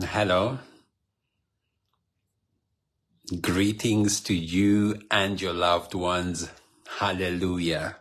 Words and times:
Hello. 0.00 0.60
Greetings 3.40 4.20
to 4.20 4.32
you 4.32 5.00
and 5.10 5.40
your 5.40 5.52
loved 5.52 5.92
ones. 5.92 6.48
Hallelujah. 6.98 7.96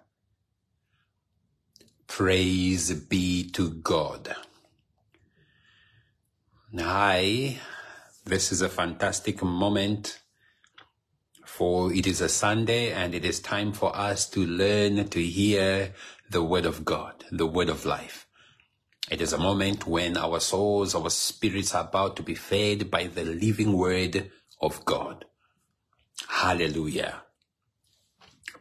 Praise 2.05 2.93
be 2.93 3.49
to 3.49 3.71
God. 3.71 4.35
Hi. 6.77 7.57
This 8.23 8.51
is 8.51 8.61
a 8.61 8.69
fantastic 8.69 9.41
moment 9.41 10.19
for 11.45 11.91
it 11.91 12.05
is 12.05 12.21
a 12.21 12.29
Sunday 12.29 12.91
and 12.91 13.15
it 13.15 13.25
is 13.25 13.39
time 13.39 13.73
for 13.73 13.95
us 13.95 14.29
to 14.29 14.45
learn 14.45 15.07
to 15.09 15.23
hear 15.23 15.95
the 16.29 16.43
word 16.43 16.67
of 16.67 16.85
God, 16.85 17.25
the 17.31 17.47
word 17.47 17.69
of 17.69 17.85
life. 17.85 18.26
It 19.09 19.21
is 19.21 19.31
a 19.31 19.37
moment 19.37 19.87
when 19.87 20.17
our 20.17 20.39
souls, 20.41 20.93
our 20.93 21.09
spirits 21.09 21.73
are 21.73 21.85
about 21.85 22.17
to 22.17 22.23
be 22.23 22.35
fed 22.35 22.91
by 22.91 23.07
the 23.07 23.23
living 23.23 23.73
word 23.73 24.31
of 24.61 24.83
God. 24.83 25.23
Hallelujah. 26.27 27.23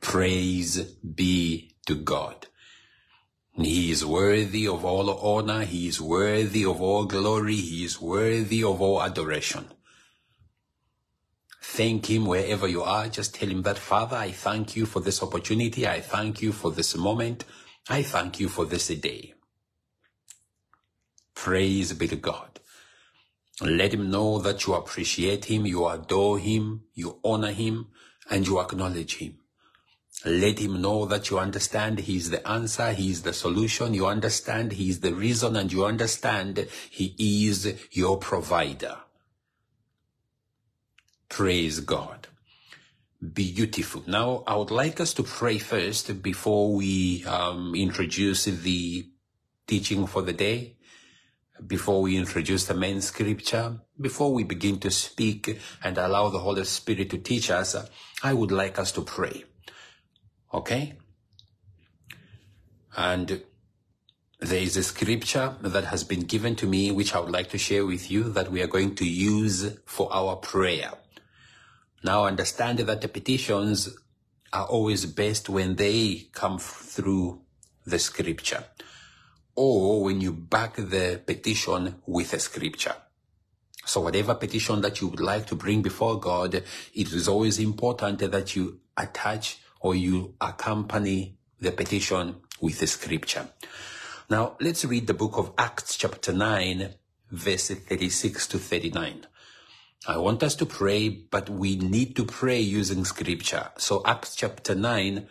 Praise 0.00 0.82
be 0.82 1.74
to 1.86 1.96
God. 1.96 2.46
He 3.54 3.90
is 3.90 4.04
worthy 4.04 4.68
of 4.68 4.84
all 4.84 5.10
honor. 5.10 5.64
He 5.64 5.88
is 5.88 6.00
worthy 6.00 6.64
of 6.64 6.80
all 6.80 7.06
glory. 7.06 7.56
He 7.56 7.84
is 7.84 8.00
worthy 8.00 8.62
of 8.62 8.80
all 8.80 9.02
adoration. 9.02 9.66
Thank 11.62 12.08
Him 12.08 12.26
wherever 12.26 12.68
you 12.68 12.82
are. 12.82 13.08
Just 13.08 13.34
tell 13.34 13.48
Him 13.48 13.62
that, 13.62 13.78
Father, 13.78 14.16
I 14.16 14.30
thank 14.30 14.76
you 14.76 14.86
for 14.86 15.00
this 15.00 15.22
opportunity. 15.22 15.88
I 15.88 16.00
thank 16.00 16.40
you 16.40 16.52
for 16.52 16.70
this 16.70 16.96
moment. 16.96 17.44
I 17.88 18.02
thank 18.02 18.38
you 18.38 18.48
for 18.48 18.64
this 18.64 18.88
day. 18.88 19.35
Praise 21.36 21.92
be 21.92 22.08
to 22.08 22.16
God. 22.16 22.58
Let 23.60 23.94
him 23.94 24.10
know 24.10 24.38
that 24.38 24.66
you 24.66 24.74
appreciate 24.74 25.44
him, 25.44 25.64
you 25.64 25.86
adore 25.86 26.38
him, 26.38 26.84
you 26.94 27.20
honor 27.22 27.52
him, 27.52 27.88
and 28.28 28.46
you 28.46 28.58
acknowledge 28.58 29.16
him. 29.16 29.38
Let 30.24 30.58
him 30.58 30.80
know 30.80 31.04
that 31.06 31.30
you 31.30 31.38
understand 31.38 32.00
he 32.00 32.16
is 32.16 32.30
the 32.30 32.46
answer, 32.48 32.92
he 32.92 33.10
is 33.10 33.22
the 33.22 33.32
solution, 33.32 33.94
you 33.94 34.06
understand 34.06 34.72
he 34.72 34.88
is 34.88 35.00
the 35.00 35.14
reason, 35.14 35.56
and 35.56 35.72
you 35.72 35.84
understand 35.84 36.66
he 36.90 37.14
is 37.18 37.86
your 37.92 38.18
provider. 38.18 38.96
Praise 41.28 41.80
God. 41.80 42.28
Beautiful. 43.32 44.02
Now, 44.06 44.42
I 44.46 44.56
would 44.56 44.70
like 44.70 45.00
us 45.00 45.12
to 45.14 45.22
pray 45.22 45.58
first 45.58 46.22
before 46.22 46.74
we 46.74 47.24
um, 47.24 47.74
introduce 47.74 48.46
the 48.46 49.06
teaching 49.66 50.06
for 50.06 50.22
the 50.22 50.32
day 50.32 50.75
before 51.64 52.02
we 52.02 52.16
introduce 52.16 52.66
the 52.66 52.74
main 52.74 53.00
scripture, 53.00 53.78
before 54.00 54.32
we 54.32 54.44
begin 54.44 54.78
to 54.80 54.90
speak 54.90 55.58
and 55.82 55.98
allow 55.98 56.28
the 56.28 56.38
Holy 56.38 56.64
Spirit 56.64 57.10
to 57.10 57.18
teach 57.18 57.50
us, 57.50 57.76
I 58.22 58.34
would 58.34 58.50
like 58.52 58.78
us 58.78 58.92
to 58.92 59.02
pray. 59.02 59.44
Okay? 60.52 60.94
And 62.96 63.42
there 64.40 64.60
is 64.60 64.76
a 64.76 64.82
scripture 64.82 65.56
that 65.62 65.84
has 65.84 66.04
been 66.04 66.20
given 66.20 66.56
to 66.56 66.66
me, 66.66 66.90
which 66.90 67.14
I 67.14 67.20
would 67.20 67.32
like 67.32 67.50
to 67.50 67.58
share 67.58 67.86
with 67.86 68.10
you 68.10 68.24
that 68.24 68.50
we 68.50 68.62
are 68.62 68.66
going 68.66 68.94
to 68.96 69.06
use 69.06 69.78
for 69.86 70.12
our 70.12 70.36
prayer. 70.36 70.92
Now 72.04 72.26
understand 72.26 72.78
that 72.80 73.00
the 73.00 73.08
petitions 73.08 73.88
are 74.52 74.66
always 74.66 75.06
best 75.06 75.48
when 75.48 75.76
they 75.76 76.28
come 76.32 76.58
through 76.58 77.42
the 77.84 77.98
scripture 77.98 78.64
or 79.56 80.04
when 80.04 80.20
you 80.20 80.32
back 80.32 80.76
the 80.76 81.20
petition 81.26 81.96
with 82.06 82.32
a 82.34 82.38
scripture. 82.38 82.94
So 83.84 84.00
whatever 84.00 84.34
petition 84.34 84.80
that 84.82 85.00
you 85.00 85.08
would 85.08 85.20
like 85.20 85.46
to 85.46 85.54
bring 85.54 85.80
before 85.80 86.20
God, 86.20 86.54
it 86.54 87.12
is 87.12 87.28
always 87.28 87.58
important 87.58 88.18
that 88.18 88.54
you 88.54 88.80
attach 88.96 89.58
or 89.80 89.94
you 89.94 90.34
accompany 90.40 91.38
the 91.60 91.72
petition 91.72 92.36
with 92.60 92.82
a 92.82 92.86
scripture. 92.86 93.48
Now 94.28 94.56
let's 94.60 94.84
read 94.84 95.06
the 95.06 95.14
book 95.14 95.38
of 95.38 95.52
Acts 95.56 95.96
chapter 95.96 96.32
9 96.32 96.94
verse 97.30 97.70
36 97.70 98.46
to 98.48 98.58
39. 98.58 99.26
I 100.08 100.18
want 100.18 100.42
us 100.42 100.54
to 100.56 100.66
pray, 100.66 101.08
but 101.08 101.48
we 101.48 101.76
need 101.76 102.14
to 102.16 102.24
pray 102.24 102.60
using 102.60 103.04
scripture. 103.04 103.70
So 103.76 104.02
Acts 104.04 104.36
chapter 104.36 104.74
9 104.74 105.26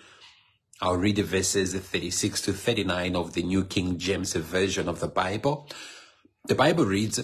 I'll 0.82 0.98
read 0.98 1.20
verses 1.20 1.74
36 1.74 2.42
to 2.42 2.54
39 2.54 3.16
of 3.16 3.34
the 3.34 3.44
New 3.44 3.64
King 3.64 3.98
James 3.98 4.34
Version 4.34 4.90
of 4.90 5.00
the 5.00 5.08
Bible. 5.08 5.70
The 6.48 6.56
Bible 6.56 6.84
reads, 6.84 7.18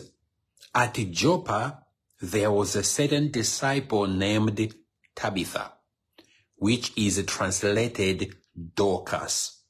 At 0.74 0.94
Joppa 1.12 1.84
there 2.22 2.50
was 2.50 2.78
a 2.78 2.84
certain 2.84 3.30
disciple 3.30 4.08
named 4.08 4.74
Tabitha, 5.16 5.74
which 6.56 6.94
is 6.96 7.22
translated 7.26 8.36
Dorcas. 8.76 9.64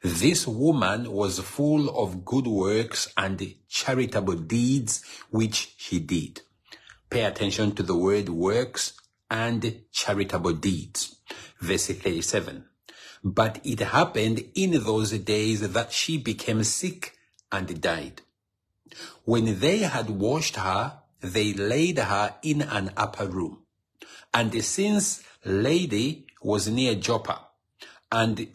This 0.00 0.46
woman 0.46 1.10
was 1.10 1.40
full 1.40 1.88
of 1.98 2.24
good 2.24 2.46
works 2.46 3.12
and 3.16 3.54
charitable 3.68 4.36
deeds 4.36 5.02
which 5.30 5.74
she 5.76 5.98
did. 5.98 6.42
Pay 7.10 7.24
attention 7.24 7.74
to 7.74 7.82
the 7.82 7.96
word 7.96 8.28
works 8.28 8.92
and 9.28 9.82
charitable 9.90 10.52
deeds. 10.52 11.16
Verse 11.58 11.88
37. 11.88 12.66
But 13.24 13.60
it 13.64 13.80
happened 13.80 14.44
in 14.54 14.72
those 14.84 15.12
days 15.18 15.72
that 15.72 15.92
she 15.92 16.18
became 16.18 16.62
sick 16.62 17.16
and 17.50 17.80
died. 17.80 18.20
When 19.24 19.60
they 19.60 19.78
had 19.78 20.10
washed 20.10 20.56
her, 20.56 21.00
they 21.20 21.54
laid 21.54 21.98
her 21.98 22.34
in 22.42 22.60
an 22.62 22.92
upper 22.96 23.26
room. 23.26 23.62
And 24.34 24.62
since 24.62 25.22
Lydda 25.44 26.22
was 26.42 26.68
near 26.68 26.94
Joppa, 26.96 27.46
and 28.12 28.46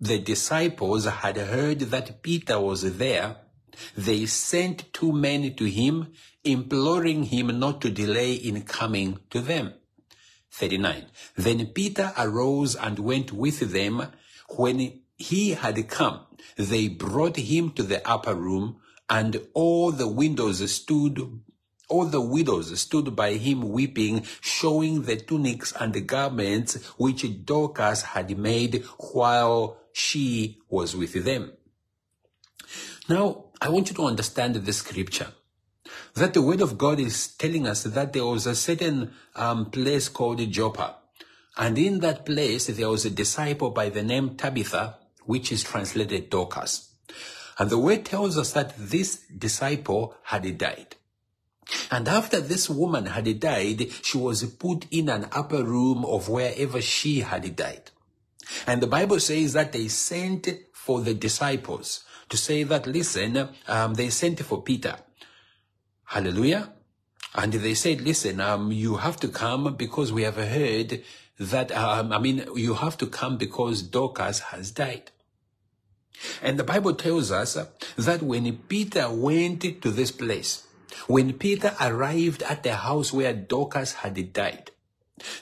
the 0.00 0.18
disciples 0.18 1.04
had 1.04 1.36
heard 1.36 1.80
that 1.80 2.20
Peter 2.22 2.58
was 2.58 2.98
there, 2.98 3.36
they 3.96 4.26
sent 4.26 4.92
two 4.92 5.12
men 5.12 5.54
to 5.54 5.64
him, 5.64 6.12
imploring 6.42 7.22
him 7.24 7.58
not 7.60 7.80
to 7.82 7.90
delay 7.90 8.34
in 8.34 8.62
coming 8.62 9.20
to 9.30 9.40
them. 9.40 9.74
39. 10.52 11.06
Then 11.36 11.66
Peter 11.66 12.12
arose 12.16 12.74
and 12.74 12.98
went 12.98 13.32
with 13.32 13.72
them. 13.72 14.08
When 14.50 15.00
he 15.16 15.50
had 15.50 15.88
come, 15.88 16.20
they 16.56 16.88
brought 16.88 17.36
him 17.36 17.72
to 17.72 17.82
the 17.82 18.06
upper 18.08 18.34
room, 18.34 18.80
and 19.10 19.40
all 19.54 19.90
the 19.90 20.08
windows 20.08 20.70
stood 20.70 21.40
all 21.88 22.04
the 22.04 22.20
widows 22.20 22.78
stood 22.78 23.16
by 23.16 23.32
him 23.32 23.70
weeping, 23.70 24.22
showing 24.42 25.02
the 25.02 25.16
tunics 25.16 25.72
and 25.80 25.94
the 25.94 26.02
garments 26.02 26.74
which 26.98 27.24
Dorcas 27.46 28.02
had 28.02 28.36
made 28.38 28.84
while 29.12 29.80
she 29.92 30.58
was 30.68 30.94
with 30.94 31.24
them. 31.24 31.52
Now, 33.08 33.46
I 33.60 33.70
want 33.70 33.88
you 33.88 33.96
to 33.96 34.04
understand 34.04 34.54
the 34.56 34.72
scripture 34.72 35.32
that 36.14 36.34
the 36.34 36.42
word 36.42 36.60
of 36.60 36.78
God 36.78 37.00
is 37.00 37.28
telling 37.36 37.66
us 37.66 37.84
that 37.84 38.12
there 38.12 38.26
was 38.26 38.46
a 38.46 38.54
certain 38.54 39.12
um, 39.34 39.70
place 39.70 40.08
called 40.08 40.40
Joppa. 40.50 40.96
And 41.56 41.76
in 41.76 42.00
that 42.00 42.24
place, 42.24 42.66
there 42.66 42.88
was 42.88 43.04
a 43.04 43.10
disciple 43.10 43.70
by 43.70 43.88
the 43.88 44.02
name 44.02 44.36
Tabitha, 44.36 44.96
which 45.24 45.50
is 45.50 45.64
translated 45.64 46.30
Dorcas. 46.30 46.90
And 47.58 47.70
the 47.70 47.78
word 47.78 48.04
tells 48.04 48.38
us 48.38 48.52
that 48.52 48.74
this 48.78 49.22
disciple 49.36 50.14
had 50.22 50.56
died. 50.56 50.94
And 51.90 52.08
after 52.08 52.40
this 52.40 52.70
woman 52.70 53.06
had 53.06 53.40
died, 53.40 53.90
she 54.02 54.16
was 54.16 54.44
put 54.44 54.86
in 54.90 55.08
an 55.08 55.26
upper 55.32 55.64
room 55.64 56.04
of 56.04 56.28
wherever 56.28 56.80
she 56.80 57.20
had 57.20 57.56
died. 57.56 57.90
And 58.66 58.80
the 58.80 58.86
Bible 58.86 59.20
says 59.20 59.52
that 59.52 59.72
they 59.72 59.88
sent 59.88 60.48
for 60.72 61.00
the 61.00 61.14
disciples 61.14 62.04
to 62.28 62.36
say 62.36 62.62
that, 62.62 62.86
listen, 62.86 63.48
um, 63.66 63.94
they 63.94 64.10
sent 64.10 64.40
for 64.40 64.62
Peter. 64.62 64.96
Hallelujah. 66.08 66.72
And 67.34 67.52
they 67.52 67.74
said, 67.74 68.00
listen, 68.00 68.40
um, 68.40 68.72
you 68.72 68.96
have 68.96 69.18
to 69.18 69.28
come 69.28 69.74
because 69.76 70.10
we 70.10 70.22
have 70.22 70.36
heard 70.36 71.02
that, 71.38 71.70
um, 71.72 72.12
I 72.12 72.18
mean, 72.18 72.46
you 72.56 72.72
have 72.72 72.96
to 72.98 73.06
come 73.06 73.36
because 73.36 73.82
Dorcas 73.82 74.40
has 74.40 74.70
died. 74.70 75.10
And 76.42 76.58
the 76.58 76.64
Bible 76.64 76.94
tells 76.94 77.30
us 77.30 77.58
that 77.96 78.22
when 78.22 78.56
Peter 78.56 79.10
went 79.10 79.60
to 79.82 79.90
this 79.90 80.10
place, 80.10 80.66
when 81.06 81.34
Peter 81.34 81.76
arrived 81.78 82.42
at 82.44 82.62
the 82.62 82.76
house 82.76 83.12
where 83.12 83.34
Dorcas 83.34 83.92
had 83.92 84.32
died, 84.32 84.70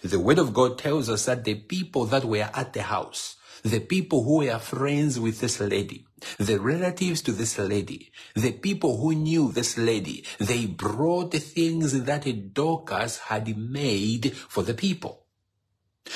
the 0.03 0.19
word 0.19 0.41
of 0.41 0.53
God 0.53 0.79
tells 0.79 1.09
us 1.09 1.27
that 1.27 1.45
the 1.45 1.55
people 1.55 2.07
that 2.07 2.25
were 2.25 2.51
at 2.53 2.73
the 2.73 2.83
house, 2.83 3.37
the 3.67 3.81
people 3.81 4.23
who 4.23 4.39
were 4.39 4.59
friends 4.59 5.19
with 5.19 5.41
this 5.41 5.59
lady, 5.59 6.07
the 6.39 6.59
relatives 6.59 7.21
to 7.23 7.33
this 7.33 7.59
lady, 7.59 8.13
the 8.35 8.53
people 8.53 8.99
who 8.99 9.13
knew 9.13 9.51
this 9.51 9.77
lady, 9.77 10.25
they 10.39 10.67
brought 10.67 11.33
the 11.33 11.41
things 11.41 12.05
that 12.05 12.55
Dorcas 12.55 13.19
had 13.19 13.57
made 13.59 14.35
for 14.37 14.63
the 14.63 14.75
people. 14.75 15.25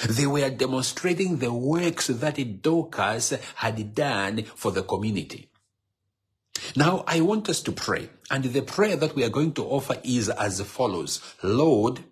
They 0.09 0.27
were 0.27 0.51
demonstrating 0.51 1.39
the 1.39 1.53
works 1.53 2.07
that 2.07 2.63
Dorcas 2.63 3.35
had 3.57 3.95
done 3.95 4.45
for 4.45 4.71
the 4.71 4.85
community. 4.85 5.51
Now, 6.77 7.03
I 7.09 7.21
want 7.21 7.49
us 7.49 7.61
to 7.63 7.73
pray. 7.73 8.11
And 8.31 8.45
the 8.45 8.63
prayer 8.63 8.95
that 8.95 9.17
we 9.17 9.25
are 9.25 9.29
going 9.29 9.55
to 9.55 9.65
offer 9.65 9.97
is 10.05 10.29
as 10.29 10.61
follows 10.61 11.21
Lord, 11.43 12.05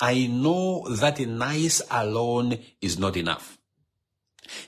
I 0.00 0.26
know 0.26 0.88
that 0.88 1.20
nice 1.20 1.80
alone 1.88 2.58
is 2.80 2.98
not 2.98 3.16
enough. 3.16 3.58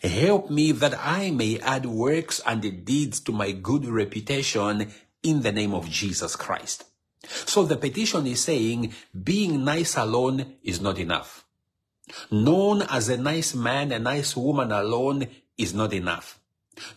Help 0.03 0.51
me 0.51 0.73
that 0.73 0.95
I 0.99 1.31
may 1.31 1.59
add 1.61 1.87
works 1.87 2.41
and 2.47 2.85
deeds 2.85 3.21
to 3.21 3.33
my 3.33 3.53
good 3.53 3.87
reputation 3.87 4.93
in 5.23 5.43
the 5.43 5.53
name 5.53 5.75
of 5.75 5.89
Jesus 5.89 6.37
Christ. 6.37 6.85
So 7.27 7.65
the 7.65 7.77
petition 7.77 8.27
is 8.27 8.41
saying 8.41 8.93
being 9.23 9.65
nice 9.65 9.97
alone 9.97 10.57
is 10.63 10.81
not 10.81 10.99
enough. 10.99 11.45
Known 12.31 12.83
as 12.83 13.09
a 13.09 13.17
nice 13.17 13.55
man, 13.55 13.93
a 13.93 13.99
nice 13.99 14.37
woman 14.37 14.73
alone 14.73 15.27
is 15.57 15.73
not 15.73 15.93
enough. 15.93 16.39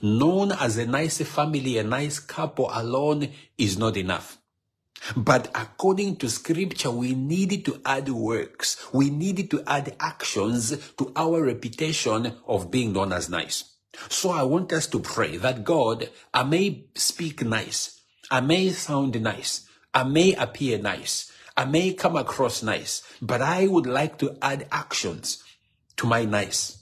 Known 0.01 0.51
as 0.51 0.77
a 0.77 0.85
nice 0.85 1.21
family, 1.21 1.77
a 1.77 1.83
nice 1.83 2.19
couple 2.19 2.69
alone 2.73 3.29
is 3.57 3.77
not 3.77 3.95
enough. 3.95 4.37
But 5.15 5.49
according 5.55 6.17
to 6.17 6.29
scripture, 6.29 6.91
we 6.91 7.15
needed 7.15 7.65
to 7.65 7.81
add 7.85 8.09
works. 8.09 8.77
We 8.93 9.09
needed 9.09 9.49
to 9.51 9.63
add 9.65 9.95
actions 9.99 10.75
to 10.97 11.11
our 11.15 11.43
reputation 11.43 12.33
of 12.47 12.71
being 12.71 12.93
known 12.93 13.13
as 13.13 13.29
nice. 13.29 13.63
So 14.09 14.29
I 14.29 14.43
want 14.43 14.73
us 14.73 14.87
to 14.87 14.99
pray 14.99 15.37
that 15.37 15.63
God, 15.63 16.09
I 16.33 16.43
may 16.43 16.85
speak 16.95 17.43
nice. 17.43 18.01
I 18.29 18.41
may 18.41 18.69
sound 18.69 19.19
nice. 19.21 19.67
I 19.93 20.03
may 20.03 20.33
appear 20.33 20.77
nice. 20.77 21.31
I 21.55 21.65
may 21.65 21.93
come 21.93 22.15
across 22.15 22.61
nice, 22.61 23.01
but 23.21 23.41
I 23.41 23.65
would 23.65 23.87
like 23.87 24.19
to 24.19 24.37
add 24.41 24.67
actions 24.71 25.43
to 25.97 26.05
my 26.05 26.25
nice. 26.25 26.77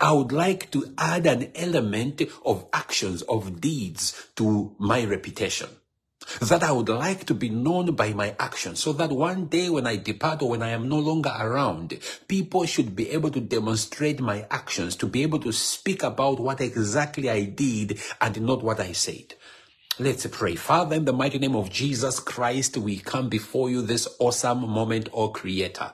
I 0.00 0.12
would 0.12 0.32
like 0.32 0.70
to 0.70 0.94
add 0.96 1.26
an 1.26 1.52
element 1.54 2.22
of 2.44 2.66
actions, 2.72 3.20
of 3.22 3.60
deeds 3.60 4.28
to 4.36 4.74
my 4.78 5.04
reputation. 5.04 5.68
That 6.40 6.62
I 6.62 6.72
would 6.72 6.88
like 6.88 7.24
to 7.26 7.34
be 7.34 7.48
known 7.48 7.94
by 7.94 8.12
my 8.12 8.34
actions 8.38 8.80
so 8.80 8.92
that 8.94 9.10
one 9.10 9.46
day 9.46 9.70
when 9.70 9.86
I 9.86 9.96
depart 9.96 10.42
or 10.42 10.50
when 10.50 10.62
I 10.62 10.70
am 10.70 10.88
no 10.88 10.98
longer 10.98 11.32
around, 11.38 11.98
people 12.28 12.64
should 12.66 12.96
be 12.96 13.10
able 13.10 13.30
to 13.30 13.40
demonstrate 13.40 14.20
my 14.20 14.46
actions, 14.50 14.96
to 14.96 15.06
be 15.06 15.22
able 15.22 15.38
to 15.40 15.52
speak 15.52 16.02
about 16.02 16.40
what 16.40 16.60
exactly 16.60 17.30
I 17.30 17.44
did 17.44 18.00
and 18.20 18.40
not 18.42 18.62
what 18.62 18.80
I 18.80 18.92
said. 18.92 19.34
Let's 19.98 20.26
pray. 20.26 20.56
Father, 20.56 20.96
in 20.96 21.06
the 21.06 21.12
mighty 21.14 21.38
name 21.38 21.56
of 21.56 21.70
Jesus 21.70 22.20
Christ, 22.20 22.76
we 22.76 22.98
come 22.98 23.30
before 23.30 23.70
you 23.70 23.80
this 23.80 24.06
awesome 24.18 24.68
moment, 24.68 25.08
O 25.12 25.28
Creator. 25.28 25.92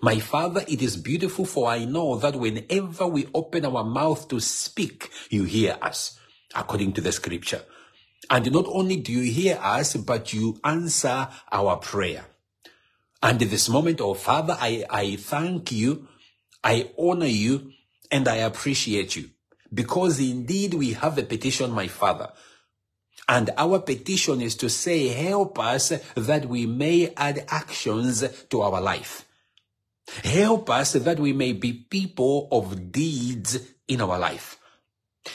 My 0.00 0.20
Father, 0.20 0.64
it 0.68 0.80
is 0.80 0.96
beautiful 0.96 1.44
for 1.44 1.68
I 1.68 1.84
know 1.84 2.16
that 2.18 2.36
whenever 2.36 3.06
we 3.06 3.26
open 3.34 3.64
our 3.64 3.82
mouth 3.82 4.28
to 4.28 4.38
speak, 4.38 5.10
you 5.28 5.44
hear 5.44 5.76
us, 5.82 6.20
according 6.54 6.92
to 6.92 7.00
the 7.00 7.10
scripture. 7.10 7.62
And 8.32 8.50
not 8.50 8.64
only 8.66 8.96
do 8.96 9.12
you 9.12 9.30
hear 9.30 9.58
us, 9.60 9.94
but 9.94 10.32
you 10.32 10.58
answer 10.64 11.28
our 11.52 11.76
prayer. 11.76 12.24
And 13.22 13.38
this 13.38 13.68
moment, 13.68 14.00
oh 14.00 14.14
Father, 14.14 14.56
I, 14.58 14.84
I 14.88 15.16
thank 15.16 15.70
you, 15.70 16.08
I 16.64 16.90
honor 16.98 17.26
you, 17.26 17.72
and 18.10 18.26
I 18.26 18.36
appreciate 18.36 19.16
you. 19.16 19.28
Because 19.72 20.18
indeed 20.18 20.72
we 20.72 20.94
have 20.94 21.18
a 21.18 21.24
petition, 21.24 21.72
my 21.72 21.88
Father. 21.88 22.32
And 23.28 23.50
our 23.58 23.80
petition 23.80 24.40
is 24.40 24.56
to 24.56 24.70
say, 24.70 25.08
help 25.08 25.58
us 25.58 25.92
that 26.14 26.46
we 26.46 26.64
may 26.64 27.12
add 27.14 27.44
actions 27.48 28.24
to 28.48 28.62
our 28.62 28.80
life. 28.80 29.26
Help 30.24 30.70
us 30.70 30.94
that 30.94 31.20
we 31.20 31.34
may 31.34 31.52
be 31.52 31.74
people 31.74 32.48
of 32.50 32.90
deeds 32.90 33.58
in 33.86 34.00
our 34.00 34.18
life. 34.18 34.58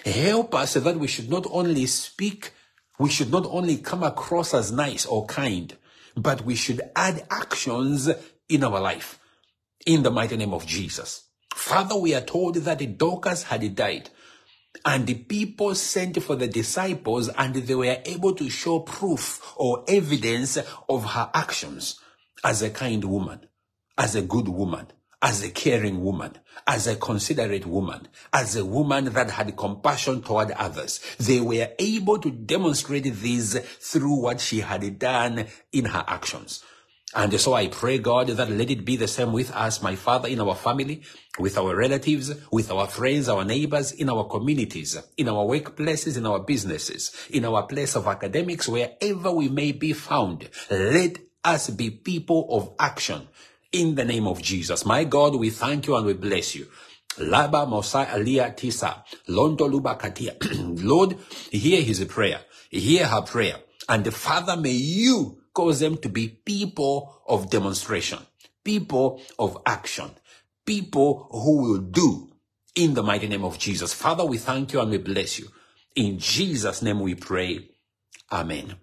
Help 0.03 0.55
us 0.55 0.73
that 0.73 0.97
we 0.97 1.07
should 1.07 1.29
not 1.29 1.45
only 1.51 1.85
speak, 1.85 2.53
we 2.99 3.09
should 3.09 3.31
not 3.31 3.45
only 3.47 3.77
come 3.77 4.03
across 4.03 4.53
as 4.53 4.71
nice 4.71 5.05
or 5.05 5.25
kind, 5.25 5.75
but 6.15 6.43
we 6.45 6.55
should 6.55 6.81
add 6.95 7.25
actions 7.29 8.09
in 8.49 8.63
our 8.63 8.79
life. 8.79 9.19
In 9.85 10.03
the 10.03 10.11
mighty 10.11 10.37
name 10.37 10.53
of 10.53 10.65
Jesus. 10.65 11.25
Father, 11.53 11.95
we 11.95 12.13
are 12.13 12.21
told 12.21 12.55
that 12.55 12.97
Dorcas 12.97 13.43
had 13.43 13.75
died. 13.75 14.09
And 14.85 15.07
the 15.07 15.15
people 15.15 15.73
sent 15.75 16.21
for 16.21 16.35
the 16.35 16.47
disciples 16.47 17.29
and 17.29 17.55
they 17.55 17.75
were 17.75 17.97
able 18.05 18.33
to 18.35 18.49
show 18.49 18.79
proof 18.79 19.53
or 19.55 19.83
evidence 19.87 20.57
of 20.89 21.05
her 21.05 21.29
actions 21.33 21.99
as 22.43 22.61
a 22.61 22.69
kind 22.69 23.03
woman 23.03 23.47
as 23.97 24.15
a 24.15 24.21
good 24.21 24.47
woman, 24.47 24.87
as 25.21 25.43
a 25.43 25.49
caring 25.49 26.03
woman, 26.03 26.37
as 26.67 26.87
a 26.87 26.95
considerate 26.95 27.65
woman, 27.65 28.07
as 28.31 28.55
a 28.55 28.65
woman 28.65 29.05
that 29.05 29.31
had 29.31 29.55
compassion 29.57 30.21
toward 30.21 30.51
others. 30.51 30.99
They 31.17 31.41
were 31.41 31.69
able 31.79 32.19
to 32.19 32.29
demonstrate 32.29 33.05
this 33.05 33.57
through 33.79 34.21
what 34.21 34.39
she 34.39 34.59
had 34.59 34.99
done 34.99 35.47
in 35.71 35.85
her 35.85 36.03
actions. 36.07 36.63
And 37.15 37.39
so 37.39 37.53
I 37.53 37.67
pray, 37.67 37.99
God, 37.99 38.27
that 38.27 38.51
let 38.51 38.69
it 38.69 38.83
be 38.83 38.97
the 38.97 39.07
same 39.07 39.31
with 39.31 39.49
us, 39.51 39.81
my 39.81 39.95
Father, 39.95 40.27
in 40.27 40.41
our 40.41 40.53
family, 40.53 41.03
with 41.39 41.57
our 41.57 41.73
relatives, 41.75 42.33
with 42.51 42.69
our 42.69 42.85
friends, 42.85 43.29
our 43.29 43.45
neighbors, 43.45 43.93
in 43.93 44.09
our 44.09 44.25
communities, 44.25 44.97
in 45.15 45.29
our 45.29 45.45
workplaces, 45.45 46.17
in 46.17 46.27
our 46.27 46.39
businesses, 46.39 47.15
in 47.31 47.45
our 47.45 47.63
place 47.65 47.95
of 47.95 48.07
academics, 48.07 48.67
wherever 48.67 49.31
we 49.31 49.47
may 49.47 49.71
be 49.71 49.93
found. 49.93 50.49
Let 50.69 51.17
us 51.45 51.69
be 51.69 51.89
people 51.89 52.45
of 52.51 52.75
action 52.77 53.29
in 53.79 53.95
the 53.95 54.05
name 54.05 54.27
of 54.27 54.41
Jesus. 54.41 54.85
My 54.85 55.03
God, 55.03 55.35
we 55.35 55.49
thank 55.49 55.87
you 55.87 55.95
and 55.95 56.05
we 56.05 56.13
bless 56.13 56.55
you. 56.55 56.67
Laba 57.19 57.67
Mosai 57.67 58.07
Aliyah 58.07 58.55
Tisa, 58.55 59.03
Londo 59.29 59.69
Luba 59.69 59.95
Katia. 59.95 60.35
Lord, 60.55 61.17
hear 61.51 61.81
his 61.81 62.03
prayer, 62.05 62.41
hear 62.69 63.07
her 63.07 63.21
prayer. 63.21 63.55
And 63.89 64.11
Father, 64.13 64.57
may 64.57 64.71
you 64.71 65.39
cause 65.53 65.79
them 65.79 65.97
to 65.97 66.09
be 66.09 66.27
people 66.27 67.21
of 67.27 67.49
demonstration, 67.49 68.19
people 68.63 69.21
of 69.39 69.57
action, 69.65 70.11
people 70.65 71.27
who 71.31 71.57
will 71.61 71.79
do 71.79 72.31
in 72.75 72.93
the 72.93 73.03
mighty 73.03 73.27
name 73.27 73.43
of 73.43 73.57
Jesus. 73.57 73.93
Father, 73.93 74.25
we 74.25 74.37
thank 74.37 74.73
you 74.73 74.81
and 74.81 74.91
we 74.91 74.97
bless 74.97 75.39
you. 75.39 75.47
In 75.95 76.19
Jesus' 76.19 76.81
name 76.81 76.99
we 76.99 77.15
pray. 77.15 77.69
Amen. 78.31 78.75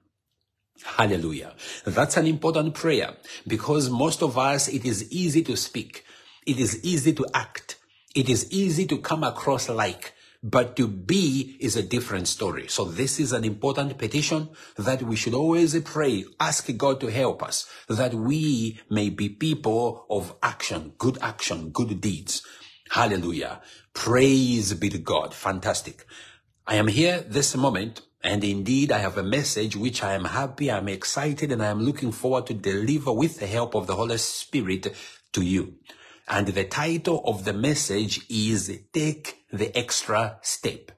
Hallelujah. 0.82 1.54
That's 1.84 2.16
an 2.16 2.26
important 2.26 2.74
prayer 2.74 3.14
because 3.46 3.88
most 3.88 4.22
of 4.22 4.36
us, 4.36 4.68
it 4.68 4.84
is 4.84 5.10
easy 5.10 5.42
to 5.44 5.56
speak. 5.56 6.04
It 6.46 6.58
is 6.58 6.84
easy 6.84 7.12
to 7.14 7.26
act. 7.32 7.76
It 8.14 8.28
is 8.28 8.50
easy 8.52 8.86
to 8.86 8.98
come 8.98 9.24
across 9.24 9.68
like, 9.68 10.12
but 10.42 10.76
to 10.76 10.86
be 10.86 11.56
is 11.58 11.74
a 11.74 11.82
different 11.82 12.28
story. 12.28 12.68
So 12.68 12.84
this 12.84 13.18
is 13.18 13.32
an 13.32 13.44
important 13.44 13.96
petition 13.98 14.50
that 14.76 15.02
we 15.02 15.16
should 15.16 15.34
always 15.34 15.78
pray, 15.80 16.24
ask 16.38 16.76
God 16.76 17.00
to 17.00 17.10
help 17.10 17.42
us, 17.42 17.68
that 17.88 18.14
we 18.14 18.78
may 18.90 19.08
be 19.08 19.30
people 19.30 20.06
of 20.10 20.34
action, 20.42 20.92
good 20.98 21.18
action, 21.22 21.70
good 21.70 22.00
deeds. 22.00 22.42
Hallelujah. 22.90 23.62
Praise 23.94 24.74
be 24.74 24.90
to 24.90 24.98
God. 24.98 25.34
Fantastic. 25.34 26.04
I 26.66 26.76
am 26.76 26.88
here 26.88 27.24
this 27.26 27.56
moment 27.56 28.02
and 28.24 28.42
indeed, 28.42 28.90
I 28.90 28.98
have 28.98 29.18
a 29.18 29.22
message 29.22 29.76
which 29.76 30.02
I 30.02 30.14
am 30.14 30.24
happy, 30.24 30.72
I'm 30.72 30.88
excited, 30.88 31.52
and 31.52 31.62
I 31.62 31.66
am 31.66 31.82
looking 31.82 32.10
forward 32.10 32.46
to 32.46 32.54
deliver 32.54 33.12
with 33.12 33.38
the 33.38 33.46
help 33.46 33.74
of 33.74 33.86
the 33.86 33.94
Holy 33.94 34.16
Spirit 34.16 34.92
to 35.34 35.42
you. 35.42 35.74
And 36.26 36.48
the 36.48 36.64
title 36.64 37.22
of 37.26 37.44
the 37.44 37.52
message 37.52 38.22
is 38.30 38.80
Take 38.94 39.44
the 39.52 39.76
Extra 39.76 40.38
Step. 40.40 40.92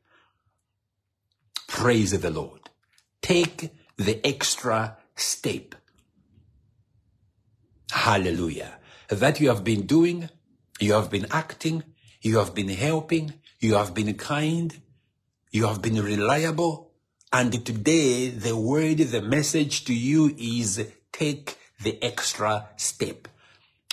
Praise 1.67 2.19
the 2.19 2.31
Lord. 2.31 2.71
Take 3.21 3.71
the 3.97 4.25
extra 4.25 4.97
step. 5.17 5.75
Hallelujah. 7.91 8.79
That 9.09 9.41
you 9.41 9.49
have 9.49 9.65
been 9.65 9.85
doing, 9.85 10.31
you 10.79 10.93
have 10.93 11.11
been 11.11 11.27
acting, 11.33 11.83
you 12.23 12.39
have 12.39 12.55
been 12.55 12.69
helping, 12.69 13.35
you 13.59 13.75
have 13.75 13.95
been 13.95 14.15
kind, 14.15 14.81
you 15.51 15.67
have 15.67 15.83
been 15.83 16.01
reliable, 16.01 16.86
and 17.33 17.65
today, 17.65 18.29
the 18.29 18.57
word, 18.57 18.99
the 18.99 19.21
message 19.21 19.85
to 19.87 19.95
you 19.95 20.35
is 20.39 20.87
take 21.13 21.59
the 21.83 22.03
extra 22.03 22.69
step. 22.77 23.29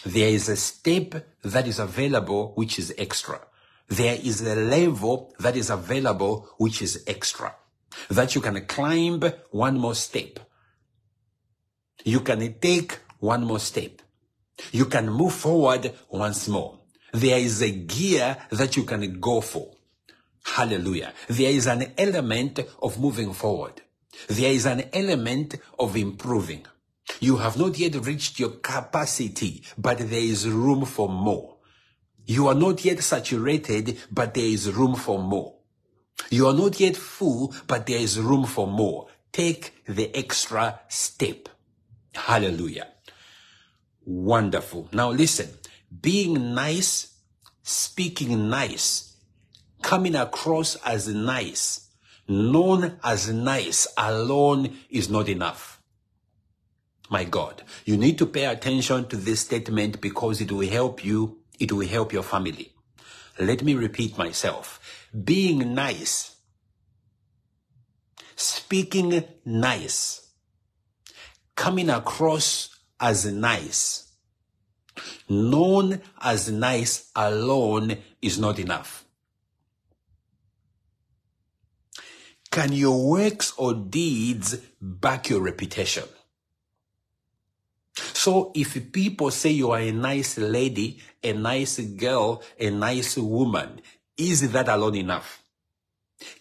There 0.06 0.30
is 0.30 0.50
a 0.50 0.56
step 0.56 1.16
that 1.44 1.68
is 1.68 1.80
available 1.80 2.54
which 2.56 2.78
is 2.78 2.94
extra. 2.98 3.40
There 3.88 4.18
is 4.22 4.42
a 4.42 4.56
level 4.56 5.34
that 5.40 5.56
is 5.56 5.70
available 5.70 6.50
which 6.58 6.82
is 6.82 7.04
extra. 7.08 7.56
That 8.10 8.36
you 8.36 8.42
can 8.42 8.66
climb 8.66 9.22
one 9.52 9.78
more 9.78 9.96
step. 9.96 10.40
You 12.04 12.20
can 12.22 12.60
take 12.60 13.00
one 13.20 13.46
more 13.46 13.60
step. 13.60 14.02
You 14.72 14.86
can 14.86 15.10
move 15.10 15.34
forward 15.34 15.94
once 16.10 16.48
more. 16.48 16.80
There 17.13 17.40
is 17.40 17.62
a 17.62 17.72
gear 17.72 18.38
that 18.50 18.75
you 18.75 18.84
can 18.84 19.20
go 19.20 19.42
for. 19.42 19.73
Hallelujah. 20.46 21.14
There 21.28 21.52
is 21.52 21.68
an 21.68 21.94
element 21.98 22.60
of 22.82 23.00
moving 23.00 23.34
forward. 23.34 23.82
There 24.28 24.52
is 24.52 24.66
an 24.66 24.84
element 24.94 25.56
of 25.80 25.96
improving. 25.96 26.66
You 27.20 27.38
have 27.38 27.58
not 27.58 27.78
yet 27.78 27.96
reached 28.06 28.40
your 28.40 28.50
capacity, 28.50 29.64
but 29.78 29.98
there 29.98 30.20
is 30.20 30.48
room 30.48 30.86
for 30.86 31.10
more. 31.10 31.58
You 32.26 32.48
are 32.48 32.56
not 32.56 32.86
yet 32.86 33.00
saturated, 33.00 33.98
but 34.12 34.34
there 34.34 34.46
is 34.46 34.72
room 34.72 34.96
for 34.96 35.20
more. 35.20 35.56
You 36.30 36.48
are 36.48 36.54
not 36.54 36.80
yet 36.80 36.96
full, 36.96 37.54
but 37.68 37.86
there 37.86 38.00
is 38.00 38.20
room 38.20 38.46
for 38.46 38.68
more. 38.68 39.08
take 39.34 39.74
the 39.86 40.16
extra 40.16 40.80
step. 40.88 41.50
Hallelujah. 42.14 42.88
Wonderful. 44.06 44.88
Now 44.94 45.10
listen, 45.10 45.50
being 46.02 46.54
nice, 46.54 47.18
speaking 47.64 48.50
nice, 48.50 49.12
coming 49.84 50.16
across 50.16 50.75
as 50.78 51.08
nice, 51.08 51.90
known 52.28 52.98
as 53.04 53.32
nice 53.32 53.86
alone 53.98 54.75
is 54.90 55.10
not 55.10 55.30
enough. 55.30 55.82
My 57.10 57.25
God, 57.25 57.62
you 57.86 57.98
need 57.98 58.18
to 58.18 58.25
pay 58.25 58.46
attention 58.46 59.08
to 59.10 59.18
this 59.18 59.42
statement 59.42 60.02
because 60.02 60.42
it 60.42 60.52
will 60.52 60.68
help 60.68 61.06
you, 61.06 61.38
it 61.60 61.72
will 61.72 61.88
help 61.88 62.12
your 62.13 62.24
family. 62.24 62.72
Let 63.38 63.62
me 63.63 63.75
repeat 63.75 64.18
myself. 64.18 64.80
Being 65.24 65.75
nice, 65.75 66.38
speaking 68.36 69.24
nice, 69.46 70.32
coming 71.56 71.90
across 71.90 72.70
as 73.00 73.25
nice, 73.25 74.12
known 75.28 76.02
as 76.22 76.50
nice 76.50 77.12
alone 77.16 77.98
is 78.22 78.40
not 78.40 78.60
enough. 78.60 79.03
Can 82.54 82.72
your 82.72 83.10
works 83.10 83.52
or 83.58 83.74
deeds 83.74 84.58
back 84.80 85.28
your 85.28 85.42
reputation? 85.42 86.04
So 87.96 88.52
if 88.54 88.92
people 88.92 89.32
say 89.32 89.50
you 89.50 89.72
are 89.72 89.80
a 89.80 89.92
nice 89.92 90.38
lady, 90.38 91.00
a 91.24 91.34
nice 91.34 91.80
girl, 91.80 92.44
a 92.60 92.70
nice 92.70 93.18
woman, 93.18 93.82
is 94.18 94.52
that 94.52 94.70
alone 94.70 94.94
enough? 94.94 95.42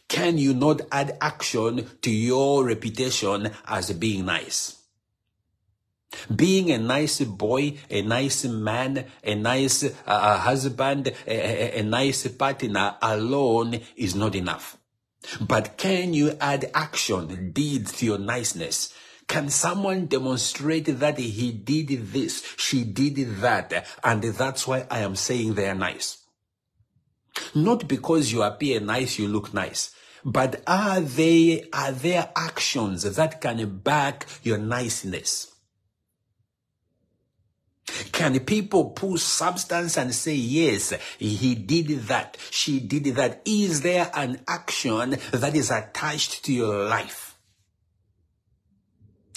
Can 0.07 0.37
you 0.37 0.53
not 0.53 0.83
add 0.93 1.17
action 1.19 1.89
to 2.03 2.11
your 2.11 2.67
reputation 2.67 3.51
as 3.67 3.91
being 3.95 4.27
nice? 4.27 4.83
Being 6.37 6.73
a 6.73 6.79
nice 6.79 7.21
boy, 7.23 7.79
a 7.89 8.03
nice 8.03 8.45
man, 8.45 9.07
a 9.25 9.35
nice 9.35 9.91
uh, 10.07 10.39
husband, 10.41 11.11
a, 11.27 11.79
a, 11.79 11.81
a 11.81 11.83
nice 11.83 12.29
partner 12.29 12.97
alone 13.01 13.81
is 13.97 14.15
not 14.15 14.35
enough. 14.35 14.77
But 15.41 15.77
can 15.77 16.15
you 16.15 16.37
add 16.41 16.71
action, 16.75 17.53
deeds 17.53 17.93
to 17.99 18.07
your 18.07 18.19
niceness? 18.19 18.93
Can 19.29 19.49
someone 19.49 20.07
demonstrate 20.07 20.87
that 20.87 21.19
he 21.19 21.53
did 21.53 22.13
this, 22.13 22.45
she 22.57 22.85
did 22.85 23.17
that, 23.41 23.87
and 24.05 24.23
that's 24.23 24.67
why 24.67 24.87
I 24.91 24.99
am 25.01 25.17
saying 25.17 25.55
they 25.55 25.69
are 25.69 25.75
nice? 25.75 26.19
Not 27.55 27.89
because 27.89 28.33
you 28.33 28.43
appear 28.43 28.81
nice, 28.81 29.19
you 29.19 29.29
look 29.29 29.55
nice. 29.55 29.95
But 30.25 30.63
are 30.67 31.01
they, 31.01 31.69
are 31.73 31.93
there 31.93 32.31
actions 32.37 33.03
that 33.03 33.41
can 33.41 33.79
back 33.79 34.27
your 34.43 34.59
niceness? 34.59 35.52
Can 38.13 38.39
people 38.41 38.91
pull 38.91 39.19
substance 39.19 39.97
and 39.97 40.15
say, 40.15 40.35
yes, 40.35 40.93
he 41.19 41.55
did 41.55 41.89
that, 42.09 42.37
she 42.51 42.81
did 42.81 43.05
that? 43.17 43.43
Is 43.45 43.83
there 43.83 44.11
an 44.15 44.41
action 44.49 45.17
that 45.33 45.55
is 45.55 45.71
attached 45.71 46.45
to 46.45 46.53
your 46.53 46.89
life? 46.89 47.33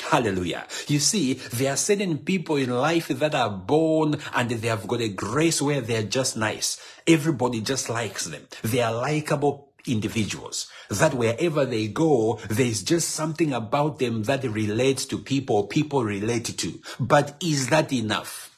Hallelujah. 0.01 0.67
You 0.88 1.00
see, 1.00 1.33
there 1.33 1.74
are 1.74 1.77
certain 1.77 2.19
people 2.19 2.57
in 2.57 2.69
life 2.69 3.07
that 3.07 3.33
are 3.33 3.50
born 3.50 4.17
and 4.35 4.50
they 4.50 4.67
have 4.67 4.88
got 4.88 5.01
a 5.01 5.09
grace 5.09 5.62
where 5.62 5.81
they're 5.81 6.03
just 6.03 6.38
nice. 6.38 6.79
Everybody 7.07 7.62
just 7.62 7.89
likes 7.89 8.25
them. 8.25 8.43
They 8.62 8.81
are 8.81 8.93
likable 8.93 9.74
individuals 9.87 10.67
that 10.89 11.13
wherever 11.13 11.65
they 11.65 11.87
go, 11.87 12.39
there's 12.49 12.83
just 12.83 13.09
something 13.09 13.53
about 13.53 13.99
them 13.99 14.23
that 14.23 14.43
relates 14.43 15.05
to 15.05 15.17
people, 15.17 15.67
people 15.67 16.03
relate 16.03 16.57
to. 16.57 16.79
But 16.99 17.35
is 17.41 17.69
that 17.69 17.91
enough? 17.93 18.51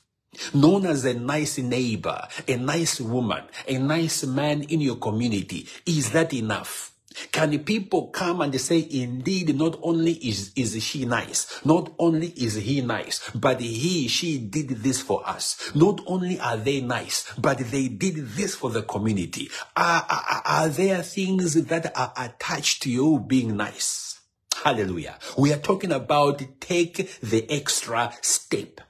Known 0.54 0.86
as 0.86 1.04
a 1.06 1.14
nice 1.14 1.58
neighbor, 1.58 2.28
a 2.48 2.58
nice 2.58 3.02
woman, 3.02 3.44
a 3.68 3.78
nice 3.78 4.24
man 4.24 4.64
in 4.64 4.82
your 4.82 4.98
community, 4.98 5.68
is 5.86 6.12
that 6.12 6.34
enough? 6.34 6.94
Can 7.32 7.58
people 7.60 8.08
come 8.08 8.42
and 8.42 8.60
say, 8.60 8.88
indeed, 8.90 9.56
not 9.56 9.78
only 9.82 10.14
is, 10.14 10.52
is 10.56 10.82
she 10.84 11.06
nice, 11.06 11.66
not 11.66 11.94
only 12.00 12.28
is 12.30 12.56
he 12.56 12.82
nice, 12.82 13.30
but 13.32 13.60
he, 13.60 14.08
she 14.08 14.38
did 14.38 14.70
this 14.70 15.02
for 15.02 15.28
us. 15.28 15.72
Not 15.76 16.02
only 16.08 16.40
are 16.40 16.58
they 16.58 16.82
nice, 16.82 17.32
but 17.38 17.58
they 17.60 17.88
did 17.88 18.16
this 18.30 18.56
for 18.56 18.70
the 18.70 18.84
community. 18.84 19.50
Are, 19.76 20.06
are, 20.10 20.42
are 20.46 20.70
there 20.70 21.02
things 21.02 21.54
that 21.54 21.98
are 21.98 22.14
attached 22.18 22.84
to 22.84 22.90
you 22.90 23.20
being 23.20 23.58
nice? 23.58 24.20
Hallelujah. 24.64 25.18
We 25.38 25.54
are 25.54 25.60
talking 25.60 25.92
about 25.92 26.42
take 26.60 27.20
the 27.22 27.50
extra 27.50 28.14
step. 28.22 28.82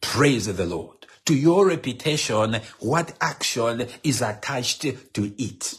Praise 0.00 0.46
the 0.46 0.66
Lord. 0.66 1.06
To 1.26 1.34
your 1.34 1.66
reputation, 1.66 2.60
what 2.78 3.16
action 3.20 3.88
is 4.04 4.22
attached 4.22 4.82
to 4.82 5.34
it? 5.36 5.74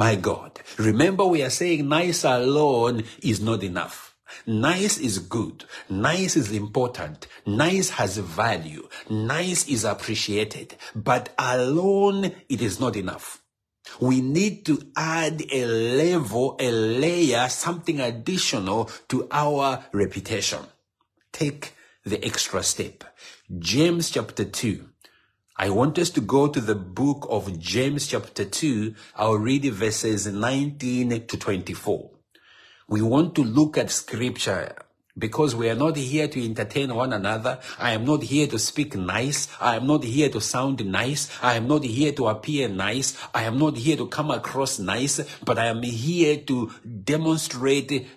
My 0.00 0.14
God. 0.14 0.60
Remember 0.78 1.26
we 1.26 1.42
are 1.42 1.50
saying 1.50 1.86
nice 1.86 2.24
alone 2.24 3.04
is 3.22 3.38
not 3.38 3.62
enough. 3.62 4.16
Nice 4.46 4.96
is 4.96 5.18
good. 5.18 5.66
Nice 5.90 6.36
is 6.36 6.52
important. 6.52 7.26
Nice 7.44 7.90
has 7.90 8.16
value. 8.16 8.88
Nice 9.10 9.68
is 9.68 9.84
appreciated. 9.84 10.74
But 10.94 11.34
alone, 11.38 12.32
it 12.48 12.62
is 12.62 12.80
not 12.80 12.96
enough. 12.96 13.42
We 14.00 14.22
need 14.22 14.64
to 14.66 14.80
add 14.96 15.42
a 15.52 15.66
level, 15.66 16.56
a 16.58 16.70
layer, 16.70 17.50
something 17.50 18.00
additional 18.00 18.90
to 19.08 19.28
our 19.30 19.84
reputation. 19.92 20.60
Take 21.30 21.74
the 22.06 22.24
extra 22.24 22.62
step. 22.62 23.04
James 23.58 24.08
chapter 24.08 24.46
2. 24.46 24.89
I 25.60 25.68
want 25.68 25.98
us 25.98 26.08
to 26.16 26.22
go 26.22 26.48
to 26.48 26.58
the 26.58 26.74
book 26.74 27.26
of 27.28 27.58
James 27.58 28.06
chapter 28.06 28.46
2. 28.46 28.94
I'll 29.14 29.34
read 29.34 29.66
verses 29.66 30.26
19 30.26 31.26
to 31.26 31.36
24. 31.36 32.10
We 32.88 33.02
want 33.02 33.34
to 33.34 33.44
look 33.44 33.76
at 33.76 33.90
scripture 33.90 34.74
because 35.18 35.54
we 35.54 35.68
are 35.68 35.74
not 35.74 35.96
here 35.96 36.28
to 36.28 36.42
entertain 36.42 36.94
one 36.94 37.12
another. 37.12 37.58
I 37.78 37.92
am 37.92 38.06
not 38.06 38.22
here 38.22 38.46
to 38.46 38.58
speak 38.58 38.96
nice. 38.96 39.48
I 39.60 39.76
am 39.76 39.86
not 39.86 40.02
here 40.02 40.30
to 40.30 40.40
sound 40.40 40.82
nice. 40.86 41.28
I 41.42 41.56
am 41.56 41.68
not 41.68 41.84
here 41.84 42.12
to 42.12 42.28
appear 42.28 42.66
nice. 42.70 43.18
I 43.34 43.42
am 43.42 43.58
not 43.58 43.76
here 43.76 43.98
to 43.98 44.06
come 44.06 44.30
across 44.30 44.78
nice, 44.78 45.20
but 45.44 45.58
I 45.58 45.66
am 45.66 45.82
here 45.82 46.38
to 46.38 46.70
demonstrate 47.04 48.08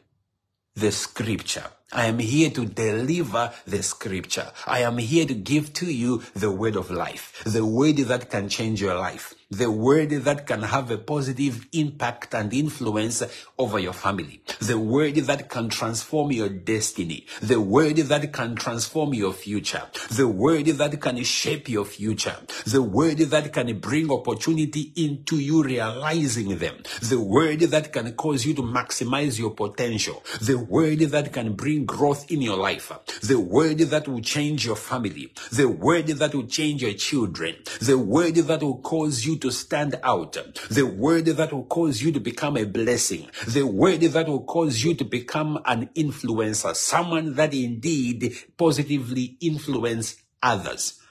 the 0.76 0.92
scripture. 0.94 1.66
I 1.94 2.06
am 2.08 2.20
here 2.20 2.50
to 2.52 2.66
deliver 2.66 3.54
the 3.68 3.84
scripture. 3.84 4.52
I 4.66 4.80
am 4.80 4.98
here 4.98 5.26
to 5.26 5.34
give 5.34 5.74
to 5.74 5.86
you 5.92 6.24
the 6.36 6.52
word 6.52 6.76
of 6.76 6.90
life, 6.90 7.44
the 7.46 7.66
word 7.66 7.98
that 7.98 8.30
can 8.30 8.50
change 8.50 8.82
your 8.82 8.96
life, 8.96 9.34
the 9.54 9.70
word 9.70 10.10
that 10.10 10.48
can 10.48 10.64
have 10.64 10.90
a 10.90 10.98
positive 10.98 11.68
impact 11.74 12.34
and 12.34 12.54
influence 12.54 13.24
over 13.58 13.78
your 13.78 13.94
family, 13.94 14.42
the 14.60 14.80
word 14.80 15.16
that 15.16 15.50
can 15.50 15.70
transform 15.70 16.32
your 16.32 16.50
destiny, 16.50 17.28
the 17.42 17.62
word 17.62 17.98
that 17.98 18.34
can 18.34 18.56
transform 18.56 19.14
your 19.14 19.32
future, 19.34 19.84
the 20.12 20.28
word 20.28 20.66
that 20.66 21.00
can 21.00 21.24
shape 21.24 21.70
your 21.70 21.86
future, 21.86 22.36
the 22.66 22.82
word 22.82 23.18
that 23.18 23.54
can 23.54 23.80
bring 23.80 24.12
opportunity 24.12 24.92
into 24.96 25.38
you 25.38 25.64
realizing 25.64 26.58
them, 26.58 26.78
the 27.02 27.20
word 27.20 27.60
that 27.60 27.94
can 27.94 28.14
cause 28.14 28.46
you 28.46 28.54
to 28.56 28.64
maximize 28.64 29.38
your 29.38 29.52
potential, 29.52 30.24
the 30.42 30.58
word 30.58 31.00
that 31.00 31.32
can 31.32 31.54
bring 31.54 31.86
growth 31.86 32.32
in 32.32 32.42
your 32.42 32.58
life, 32.58 32.92
the 33.22 33.40
word 33.40 33.78
that 33.78 34.08
will 34.08 34.22
change 34.22 34.66
your 34.66 34.76
family, 34.76 35.32
the 35.52 35.68
word 35.68 36.08
that 36.08 36.34
will 36.34 36.48
change 36.48 36.82
your 36.82 36.94
children, 36.94 37.56
the 37.82 37.98
word 37.98 38.36
that 38.36 38.64
will 38.64 38.80
cause 38.80 39.26
you 39.26 39.36
to 39.44 39.52
stand 39.52 40.00
out, 40.04 40.38
the 40.72 40.86
word 40.86 41.26
that 41.26 41.52
will 41.52 41.66
cause 41.66 42.02
you 42.02 42.14
to 42.14 42.20
become 42.22 42.56
a 42.56 42.64
blessing, 42.64 43.28
the 43.46 43.68
word 43.68 44.00
that 44.00 44.26
will 44.26 44.44
cause 44.46 44.82
you 44.86 44.94
to 44.94 45.04
become 45.04 45.60
an 45.66 45.90
influencer, 45.96 46.74
someone 46.74 47.36
that 47.36 47.54
indeed 47.54 48.34
positively 48.58 49.36
influence 49.42 50.16
others. 50.42 51.02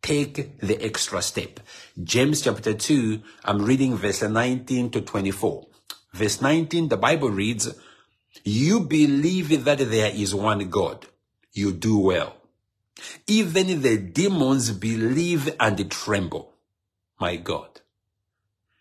Take 0.00 0.58
the 0.60 0.82
extra 0.82 1.20
step. 1.20 1.60
James 2.02 2.40
chapter 2.40 2.72
2, 2.72 3.20
I'm 3.44 3.62
reading 3.62 3.94
verse 3.94 4.22
19 4.22 4.90
to 4.92 5.02
24. 5.02 5.66
Verse 6.14 6.40
19, 6.40 6.88
the 6.88 6.96
Bible 6.96 7.28
reads, 7.28 7.74
You 8.42 8.80
believe 8.80 9.64
that 9.64 9.78
there 9.80 10.12
is 10.14 10.34
one 10.34 10.70
God. 10.70 11.06
You 11.52 11.72
do 11.72 11.98
well. 11.98 12.36
Even 13.26 13.82
the 13.82 13.98
demons 13.98 14.70
believe 14.70 15.54
and 15.60 15.90
tremble 15.90 16.53
my 17.18 17.36
God. 17.36 17.80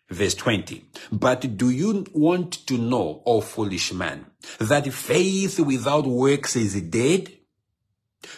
Verse 0.09 0.35
20. 0.35 0.85
But 1.11 1.57
do 1.57 1.69
you 1.69 2.05
want 2.13 2.65
to 2.67 2.77
know, 2.77 3.23
O 3.25 3.41
foolish 3.41 3.93
man, 3.93 4.25
that 4.59 4.91
faith 4.93 5.59
without 5.59 6.05
works 6.05 6.55
is 6.55 6.79
dead? 6.81 7.31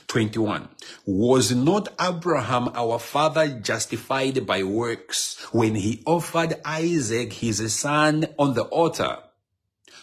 21. 0.07 0.69
Was 1.05 1.53
not 1.53 1.89
Abraham 1.99 2.69
our 2.73 2.99
father 2.99 3.59
justified 3.59 4.45
by 4.45 4.63
works 4.63 5.37
when 5.51 5.75
he 5.75 6.01
offered 6.05 6.59
Isaac 6.65 7.33
his 7.33 7.73
son 7.73 8.25
on 8.37 8.53
the 8.53 8.63
altar? 8.63 9.17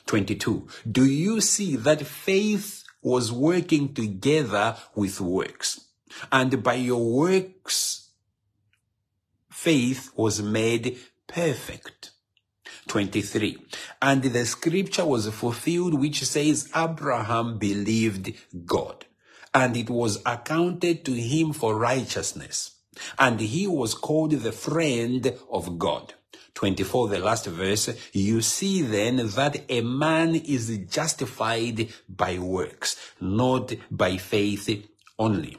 22. 0.06 0.68
Do 0.90 1.04
you 1.04 1.40
see 1.40 1.76
that 1.76 2.06
faith 2.06 2.84
was 3.02 3.32
working 3.32 3.94
together 3.94 4.76
with 4.94 5.20
works? 5.20 5.80
And 6.30 6.62
by 6.62 6.74
your 6.74 7.04
works, 7.12 8.01
faith 9.62 10.10
was 10.16 10.42
made 10.42 10.98
perfect. 11.28 12.10
23. 12.88 13.58
And 14.00 14.22
the 14.22 14.44
scripture 14.44 15.06
was 15.06 15.28
fulfilled 15.28 15.94
which 15.94 16.24
says 16.24 16.68
Abraham 16.74 17.58
believed 17.58 18.32
God 18.66 19.06
and 19.54 19.76
it 19.76 19.88
was 19.88 20.20
accounted 20.26 21.04
to 21.04 21.12
him 21.12 21.52
for 21.52 21.76
righteousness 21.76 22.72
and 23.18 23.38
he 23.38 23.68
was 23.68 23.94
called 23.94 24.32
the 24.32 24.52
friend 24.52 25.32
of 25.50 25.78
God. 25.78 26.14
24, 26.54 27.08
the 27.08 27.18
last 27.20 27.46
verse, 27.46 27.88
you 28.12 28.42
see 28.42 28.82
then 28.82 29.16
that 29.16 29.64
a 29.68 29.80
man 29.80 30.34
is 30.34 30.76
justified 30.90 31.88
by 32.08 32.38
works, 32.38 32.96
not 33.20 33.72
by 33.90 34.16
faith 34.16 34.68
only. 35.18 35.56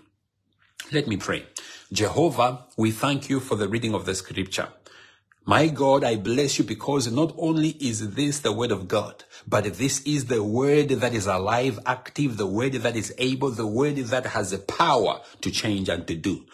Let 0.91 1.07
me 1.07 1.17
pray. 1.17 1.45
Jehovah, 1.93 2.65
we 2.75 2.89
thank 2.89 3.29
you 3.29 3.39
for 3.39 3.55
the 3.55 3.67
reading 3.67 3.93
of 3.93 4.05
the 4.05 4.15
scripture. 4.15 4.69
My 5.45 5.67
God, 5.67 6.03
I 6.03 6.15
bless 6.15 6.57
you 6.57 6.65
because 6.65 7.11
not 7.11 7.35
only 7.37 7.69
is 7.79 8.15
this 8.15 8.39
the 8.39 8.51
word 8.51 8.71
of 8.71 8.87
God, 8.87 9.25
but 9.47 9.65
this 9.75 10.01
is 10.01 10.25
the 10.25 10.41
word 10.41 10.89
that 10.89 11.13
is 11.13 11.27
alive, 11.27 11.77
active, 11.85 12.37
the 12.37 12.47
word 12.47 12.73
that 12.73 12.95
is 12.95 13.13
able, 13.19 13.51
the 13.51 13.67
word 13.67 13.97
that 13.97 14.25
has 14.25 14.49
the 14.49 14.57
power 14.57 15.21
to 15.41 15.51
change 15.51 15.87
and 15.87 16.07
to 16.07 16.15
do. 16.15 16.45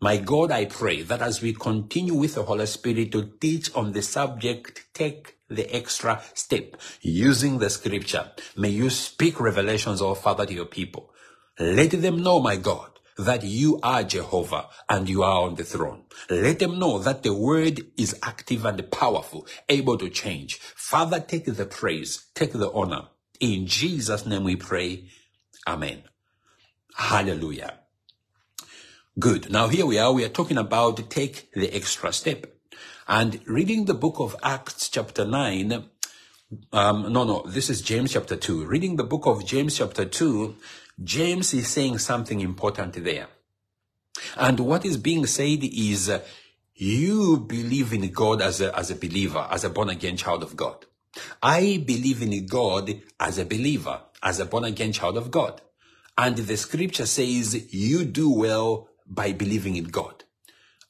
My 0.00 0.16
God, 0.16 0.50
I 0.50 0.64
pray 0.64 1.02
that 1.02 1.22
as 1.22 1.40
we 1.40 1.52
continue 1.52 2.14
with 2.14 2.34
the 2.34 2.42
Holy 2.42 2.66
Spirit 2.66 3.12
to 3.12 3.30
teach 3.40 3.72
on 3.76 3.92
the 3.92 4.02
subject, 4.02 4.88
take 4.94 5.36
the 5.48 5.72
extra 5.72 6.20
step 6.34 6.76
using 7.02 7.58
the 7.58 7.70
scripture. 7.70 8.32
May 8.56 8.70
you 8.70 8.90
speak 8.90 9.38
revelations, 9.38 10.02
oh 10.02 10.14
Father, 10.14 10.44
to 10.44 10.54
your 10.54 10.64
people. 10.64 11.12
Let 11.60 11.92
them 11.92 12.20
know, 12.20 12.40
my 12.40 12.56
God, 12.56 12.97
that 13.18 13.42
you 13.42 13.80
are 13.82 14.04
Jehovah 14.04 14.68
and 14.88 15.08
you 15.08 15.22
are 15.22 15.42
on 15.42 15.56
the 15.56 15.64
throne. 15.64 16.04
Let 16.30 16.60
them 16.60 16.78
know 16.78 16.98
that 17.00 17.24
the 17.24 17.34
word 17.34 17.82
is 17.96 18.18
active 18.22 18.64
and 18.64 18.90
powerful, 18.90 19.46
able 19.68 19.98
to 19.98 20.08
change. 20.08 20.58
Father, 20.58 21.20
take 21.20 21.46
the 21.46 21.66
praise, 21.66 22.26
take 22.34 22.52
the 22.52 22.72
honor. 22.72 23.08
In 23.40 23.66
Jesus' 23.66 24.24
name 24.24 24.44
we 24.44 24.56
pray. 24.56 25.08
Amen. 25.66 26.04
Hallelujah. 26.94 27.74
Good. 29.18 29.50
Now 29.50 29.68
here 29.68 29.84
we 29.84 29.98
are. 29.98 30.12
We 30.12 30.24
are 30.24 30.28
talking 30.28 30.58
about 30.58 31.10
take 31.10 31.52
the 31.52 31.74
extra 31.74 32.12
step. 32.12 32.46
And 33.08 33.40
reading 33.46 33.86
the 33.86 33.94
book 33.94 34.16
of 34.20 34.36
Acts 34.42 34.88
chapter 34.88 35.24
9, 35.24 35.84
um, 36.72 37.12
no, 37.12 37.24
no, 37.24 37.42
this 37.46 37.68
is 37.68 37.82
James 37.82 38.12
chapter 38.12 38.36
2. 38.36 38.64
Reading 38.66 38.96
the 38.96 39.04
book 39.04 39.26
of 39.26 39.44
James 39.44 39.76
chapter 39.76 40.04
2, 40.04 40.56
James 41.02 41.54
is 41.54 41.68
saying 41.68 41.98
something 41.98 42.40
important 42.40 43.04
there. 43.04 43.28
And 44.36 44.58
what 44.60 44.84
is 44.84 44.96
being 44.96 45.26
said 45.26 45.60
is, 45.62 46.10
you 46.74 47.38
believe 47.38 47.92
in 47.92 48.10
God 48.12 48.40
as 48.40 48.60
a, 48.60 48.76
as 48.76 48.90
a 48.90 48.96
believer, 48.96 49.46
as 49.50 49.64
a 49.64 49.70
born 49.70 49.90
again 49.90 50.16
child 50.16 50.42
of 50.42 50.56
God. 50.56 50.86
I 51.42 51.82
believe 51.84 52.22
in 52.22 52.46
God 52.46 53.00
as 53.18 53.38
a 53.38 53.44
believer, 53.44 54.00
as 54.22 54.38
a 54.38 54.46
born 54.46 54.64
again 54.64 54.92
child 54.92 55.16
of 55.16 55.30
God. 55.30 55.60
And 56.16 56.36
the 56.36 56.56
scripture 56.56 57.06
says 57.06 57.72
you 57.72 58.04
do 58.04 58.30
well 58.30 58.88
by 59.06 59.32
believing 59.32 59.76
in 59.76 59.84
God. 59.84 60.24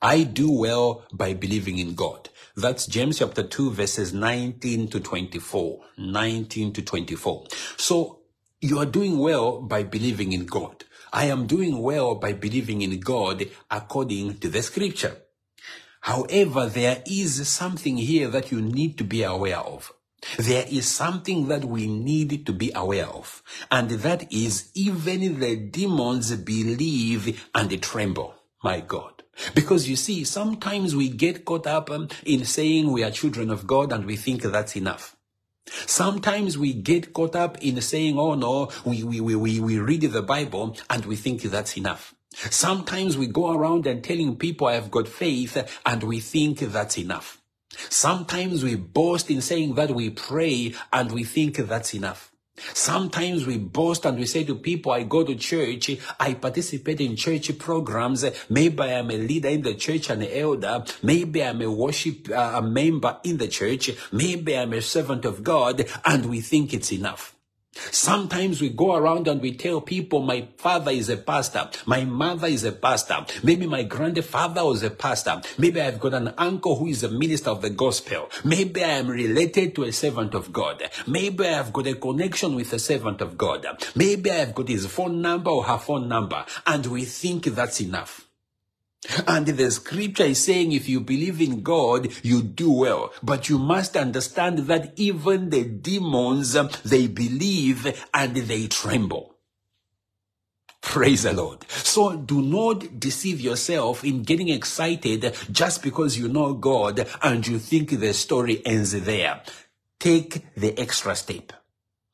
I 0.01 0.23
do 0.23 0.51
well 0.51 1.05
by 1.13 1.35
believing 1.35 1.79
in 1.79 1.95
God. 1.95 2.29
That's 2.57 2.87
James 2.87 3.19
chapter 3.19 3.43
2 3.43 3.73
verses 3.73 4.13
19 4.13 4.89
to 4.89 5.01
24. 5.01 5.81
19 5.99 6.73
to 6.73 6.83
24. 6.83 7.47
So 7.77 8.18
you 8.61 8.79
are 8.79 8.87
doing 8.87 9.19
well 9.19 9.61
by 9.61 9.85
believing 9.85 10.33
in 10.33 10.45
God. 10.45 10.85
I 11.13 11.27
am 11.27 11.47
doing 11.47 11.81
well 11.81 12.17
by 12.17 12.33
believing 12.33 12.83
in 12.83 12.99
God 13.01 13.47
according 13.71 14.39
to 14.39 14.49
the 14.49 14.63
scripture. 14.63 15.17
However, 16.01 16.67
there 16.67 17.03
is 17.07 17.49
something 17.49 17.97
here 17.97 18.29
that 18.29 18.51
you 18.51 18.61
need 18.61 18.99
to 18.99 19.05
be 19.05 19.23
aware 19.23 19.59
of. 19.59 19.93
There 20.39 20.65
is 20.69 20.89
something 20.89 21.47
that 21.49 21.65
we 21.65 21.87
need 21.87 22.45
to 22.47 22.53
be 22.53 22.73
aware 22.75 23.07
of. 23.07 23.43
And 23.71 23.91
that 23.91 24.33
is 24.33 24.71
even 24.75 25.39
the 25.39 25.57
demons 25.57 26.35
believe 26.35 27.49
and 27.55 27.83
tremble. 27.83 28.35
My 28.63 28.81
God. 28.81 29.23
Because 29.55 29.89
you 29.89 29.95
see, 29.95 30.25
sometimes 30.25 30.97
we 30.97 31.09
get 31.11 31.45
caught 31.45 31.69
up 31.69 31.91
um, 31.91 32.09
in 32.25 32.45
saying 32.45 32.91
we 32.91 33.05
are 33.05 33.11
children 33.13 33.51
of 33.51 33.69
God 33.69 33.93
and 33.93 34.05
we 34.05 34.17
think 34.17 34.43
that's 34.43 34.75
enough. 34.75 35.15
Sometimes 35.87 36.57
we 36.59 36.73
get 36.73 37.13
caught 37.13 37.37
up 37.37 37.59
in 37.59 37.81
saying, 37.81 38.19
oh 38.19 38.35
no, 38.35 38.71
we, 38.85 39.03
we, 39.03 39.21
we, 39.21 39.61
we 39.61 39.79
read 39.79 40.03
the 40.03 40.23
Bible 40.23 40.77
and 40.91 41.05
we 41.07 41.17
think 41.17 41.43
that's 41.43 41.77
enough. 41.77 42.15
Sometimes 42.35 43.17
we 43.19 43.27
go 43.27 43.53
around 43.53 43.87
and 43.87 44.03
telling 44.05 44.37
people 44.37 44.69
I've 44.69 44.91
got 44.91 45.09
faith 45.09 45.81
and 45.85 46.03
we 46.03 46.21
think 46.21 46.59
that's 46.61 46.99
enough. 46.99 47.41
Sometimes 47.89 48.65
we 48.65 48.77
boast 48.77 49.31
in 49.31 49.41
saying 49.41 49.75
that 49.75 49.91
we 49.91 50.11
pray 50.11 50.75
and 50.93 51.13
we 51.13 51.25
think 51.25 51.57
that's 51.57 51.95
enough. 51.95 52.33
Sometimes 52.75 53.47
we 53.47 53.59
boast 53.59 54.05
and 54.05 54.19
we 54.19 54.27
say 54.27 54.45
to 54.45 54.55
people, 54.55 54.93
I 54.93 55.05
go 55.05 55.25
to 55.25 55.35
church, 55.35 55.91
I 56.19 56.35
participate 56.35 57.01
in 57.01 57.17
church 57.17 57.57
programs. 57.59 58.25
Maybe 58.49 58.81
I 58.81 58.99
am 58.99 59.11
a 59.11 59.17
leader 59.17 59.49
in 59.49 59.63
the 59.63 59.75
church, 59.75 60.11
an 60.11 60.23
elder. 60.23 60.85
Maybe 61.03 61.43
I'm 61.43 61.63
a 61.63 61.71
worship 61.71 62.29
uh, 62.31 62.55
a 62.57 62.63
member 62.63 63.19
in 63.25 63.39
the 63.39 63.49
church. 63.49 63.91
Maybe 64.13 64.57
I'm 64.57 64.73
a 64.73 64.83
servant 64.83 65.25
of 65.25 65.43
God 65.43 65.87
and 66.05 66.27
we 66.27 66.41
think 66.41 66.75
it's 66.75 66.93
enough. 66.93 67.38
Sometimes 67.91 68.61
we 68.61 68.71
go 68.71 68.95
around 68.95 69.29
and 69.29 69.41
we 69.41 69.53
tell 69.53 69.81
people 69.81 70.21
my 70.21 70.49
father 70.57 70.91
is 70.91 71.09
a 71.09 71.17
pastor, 71.17 71.69
my 71.87 72.05
mother 72.05 72.47
is 72.47 72.65
a 72.65 72.73
pastor, 72.73 73.25
maybe 73.43 73.67
my 73.67 73.83
grandfather 73.83 74.65
was 74.65 74.83
a 74.83 74.91
pastor, 74.91 75.41
maybe 75.59 75.81
I've 75.81 76.01
got 76.01 76.15
an 76.15 76.35
uncle 76.39 76.77
who 76.77 76.87
is 76.87 77.03
a 77.03 77.11
minister 77.11 77.51
of 77.51 77.63
the 77.63 77.71
gospel, 77.71 78.31
maybe 78.45 78.85
I 78.85 78.99
am 78.99 79.09
related 79.09 79.75
to 79.77 79.85
a 79.85 79.93
servant 79.93 80.35
of 80.35 80.53
God, 80.53 80.83
maybe 81.07 81.47
I've 81.47 81.73
got 81.73 81.87
a 81.87 81.95
connection 81.95 82.55
with 82.55 82.73
a 82.73 82.79
servant 82.79 83.21
of 83.21 83.39
God, 83.39 83.67
maybe 83.95 84.31
I've 84.31 84.55
got 84.55 84.69
his 84.69 84.87
phone 84.87 85.21
number 85.23 85.51
or 85.51 85.65
her 85.65 85.79
phone 85.79 86.09
number, 86.09 86.45
and 86.67 86.87
we 86.87 87.05
think 87.05 87.45
that's 87.47 87.81
enough. 87.81 88.28
And 89.27 89.47
the 89.47 89.71
scripture 89.71 90.25
is 90.25 90.43
saying 90.43 90.73
if 90.73 90.89
you 90.89 91.01
believe 91.01 91.41
in 91.41 91.63
God, 91.63 92.09
you 92.25 92.43
do 92.43 92.71
well. 92.73 93.13
But 93.23 93.49
you 93.49 93.59
must 93.59 93.97
understand 93.97 94.59
that 94.67 94.93
even 94.97 95.51
the 95.51 95.65
demons, 95.65 96.55
they 96.83 97.07
believe 97.07 98.05
and 98.13 98.37
they 98.37 98.67
tremble. 98.67 99.37
Praise 100.81 101.25
the 101.25 101.33
Lord. 101.33 101.69
So 101.69 102.17
do 102.17 102.41
not 102.41 102.99
deceive 102.99 103.41
yourself 103.41 104.05
in 104.05 104.23
getting 104.23 104.49
excited 104.49 105.35
just 105.51 105.83
because 105.83 106.19
you 106.19 106.29
know 106.29 106.55
God 106.55 107.07
and 107.23 107.47
you 107.47 107.59
think 107.59 107.91
the 107.91 108.15
story 108.15 108.63
ends 108.65 108.93
there. 108.93 109.43
Take 110.01 110.55
the 110.55 110.79
extra 110.79 111.15
step. 111.15 111.53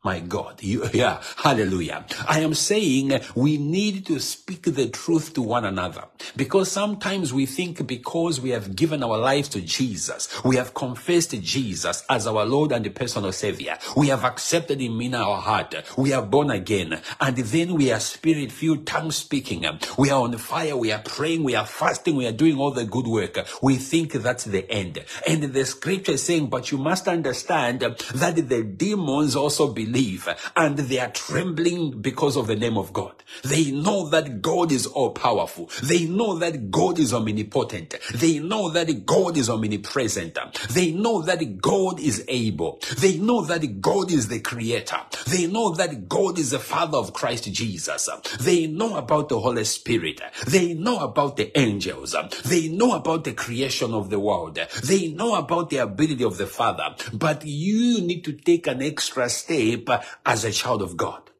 My 0.04 0.20
God, 0.20 0.62
you, 0.62 0.86
yeah, 0.92 1.22
hallelujah. 1.38 2.04
I 2.28 2.40
am 2.40 2.52
saying 2.52 3.18
we 3.34 3.56
need 3.56 4.04
to 4.06 4.20
speak 4.20 4.64
the 4.64 4.88
truth 4.90 5.32
to 5.32 5.40
one 5.40 5.64
another 5.64 6.04
because 6.36 6.70
sometimes 6.70 7.32
we 7.32 7.46
think 7.46 7.86
because 7.86 8.38
we 8.38 8.50
have 8.50 8.76
given 8.76 9.02
our 9.02 9.16
lives 9.16 9.48
to 9.50 9.62
Jesus, 9.62 10.28
we 10.44 10.56
have 10.56 10.74
confessed 10.74 11.30
Jesus 11.40 12.04
as 12.10 12.26
our 12.26 12.44
Lord 12.44 12.72
and 12.72 12.94
personal 12.94 13.32
Savior, 13.32 13.78
we 13.96 14.08
have 14.08 14.24
accepted 14.24 14.78
Him 14.78 15.00
in 15.00 15.14
our 15.14 15.38
heart, 15.38 15.74
we 15.96 16.12
are 16.12 16.22
born 16.22 16.50
again, 16.50 17.00
and 17.18 17.36
then 17.38 17.72
we 17.72 17.90
are 17.90 18.00
spirit 18.00 18.52
filled, 18.52 18.86
tongue 18.86 19.10
speaking, 19.10 19.64
we 19.96 20.10
are 20.10 20.20
on 20.20 20.36
fire, 20.36 20.76
we 20.76 20.92
are 20.92 21.00
praying, 21.02 21.44
we 21.44 21.54
are 21.54 21.64
fasting, 21.64 22.16
we 22.16 22.26
are 22.26 22.32
doing 22.32 22.58
all 22.58 22.72
the 22.72 22.84
good 22.84 23.06
work. 23.06 23.38
We 23.62 23.76
think 23.76 24.12
that's 24.12 24.44
the 24.44 24.70
end. 24.70 25.02
And 25.26 25.44
the 25.44 25.64
scripture 25.64 26.12
is 26.12 26.22
saying, 26.24 26.50
but 26.50 26.70
you 26.70 26.76
must 26.76 27.08
understand 27.08 27.80
that 27.80 28.36
the 28.36 28.62
demons 28.62 29.34
also 29.34 29.72
believe 29.72 29.93
believe 29.94 30.28
and 30.56 30.76
they 30.78 30.98
are 30.98 31.10
trembling 31.10 32.00
because 32.00 32.36
of 32.36 32.46
the 32.46 32.56
name 32.56 32.76
of 32.76 32.92
God. 32.92 33.14
They 33.44 33.70
know 33.70 34.08
that 34.10 34.42
God 34.42 34.72
is 34.72 34.86
all 34.86 35.10
powerful. 35.12 35.70
They 35.82 36.06
know 36.06 36.38
that 36.38 36.70
God 36.70 36.98
is 36.98 37.14
omnipotent. 37.14 37.94
They 38.14 38.38
know 38.40 38.70
that 38.70 39.06
God 39.06 39.36
is 39.36 39.48
omnipresent. 39.48 40.38
They 40.70 40.92
know 40.92 41.22
that 41.22 41.60
God 41.60 42.00
is 42.00 42.24
able. 42.28 42.80
They 42.98 43.18
know 43.18 43.44
that 43.44 43.80
God 43.80 44.10
is 44.10 44.28
the 44.28 44.40
creator. 44.40 44.98
They 45.26 45.46
know 45.46 45.74
that 45.74 46.08
God 46.08 46.38
is 46.38 46.50
the 46.50 46.58
father 46.58 46.98
of 46.98 47.12
Christ 47.12 47.52
Jesus. 47.52 48.08
They 48.40 48.66
know 48.66 48.96
about 48.96 49.28
the 49.28 49.40
Holy 49.40 49.64
Spirit. 49.64 50.20
They 50.46 50.74
know 50.74 50.98
about 50.98 51.36
the 51.36 51.56
angels. 51.58 52.14
They 52.44 52.68
know 52.68 52.92
about 52.92 53.24
the 53.24 53.32
creation 53.32 53.94
of 53.94 54.10
the 54.10 54.18
world. 54.18 54.58
They 54.82 55.08
know 55.08 55.36
about 55.36 55.70
the 55.70 55.78
ability 55.78 56.24
of 56.24 56.36
the 56.36 56.46
Father. 56.46 56.94
But 57.12 57.44
you 57.44 58.00
need 58.00 58.24
to 58.24 58.32
take 58.32 58.66
an 58.66 58.82
extra 58.82 59.28
step 59.28 59.83
as 60.24 60.44
a 60.44 60.52
child 60.52 60.82
of 60.82 60.96
God. 60.96 61.30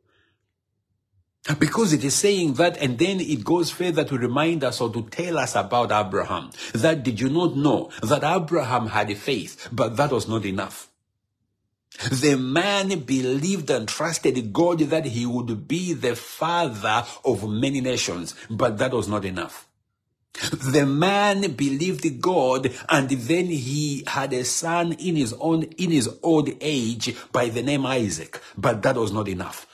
Because 1.59 1.93
it 1.93 2.03
is 2.05 2.15
saying 2.15 2.55
that, 2.55 2.79
and 2.79 2.99
then 2.99 3.21
it 3.21 3.45
goes 3.45 3.71
further 3.71 4.03
to 4.05 4.17
remind 4.17 4.65
us 4.65 4.81
or 4.81 4.91
to 4.91 5.03
tell 5.03 5.39
us 5.39 5.55
about 5.55 5.93
Abraham. 5.93 6.51
That 6.73 7.03
did 7.03 7.21
you 7.21 7.29
not 7.29 7.55
know 7.55 7.91
that 8.03 8.25
Abraham 8.25 8.87
had 8.87 9.11
a 9.11 9.15
faith, 9.15 9.69
but 9.71 9.97
that 9.99 10.11
was 10.11 10.27
not 10.27 10.47
enough. 10.47 10.89
The 12.11 12.37
man 12.37 12.99
believed 13.01 13.71
and 13.71 13.87
trusted 13.87 14.53
God 14.53 14.79
that 14.79 15.05
he 15.05 15.27
would 15.27 15.69
be 15.69 15.93
the 15.93 16.17
father 16.17 17.05
of 17.25 17.49
many 17.49 17.81
nations, 17.81 18.35
but 18.49 18.79
that 18.79 18.93
was 18.93 19.07
not 19.07 19.25
enough. 19.25 19.69
The 20.51 20.85
man 20.85 21.53
believed 21.53 22.21
God 22.21 22.73
and 22.89 23.09
then 23.09 23.47
he 23.47 24.03
had 24.07 24.33
a 24.33 24.45
son 24.45 24.93
in 24.95 25.17
his 25.17 25.33
own, 25.35 25.63
in 25.79 25.91
his 25.91 26.09
old 26.23 26.51
age 26.61 27.17
by 27.31 27.49
the 27.49 27.63
name 27.63 27.87
Isaac, 27.87 28.41
but 28.57 28.83
that 28.83 28.97
was 28.97 29.13
not 29.13 29.29
enough. 29.29 29.67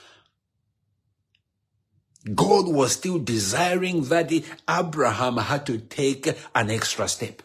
God 2.35 2.67
was 2.67 2.91
still 2.91 3.17
desiring 3.17 4.03
that 4.05 4.31
Abraham 4.69 5.37
had 5.37 5.65
to 5.65 5.79
take 5.79 6.27
an 6.53 6.69
extra 6.69 7.07
step. 7.07 7.41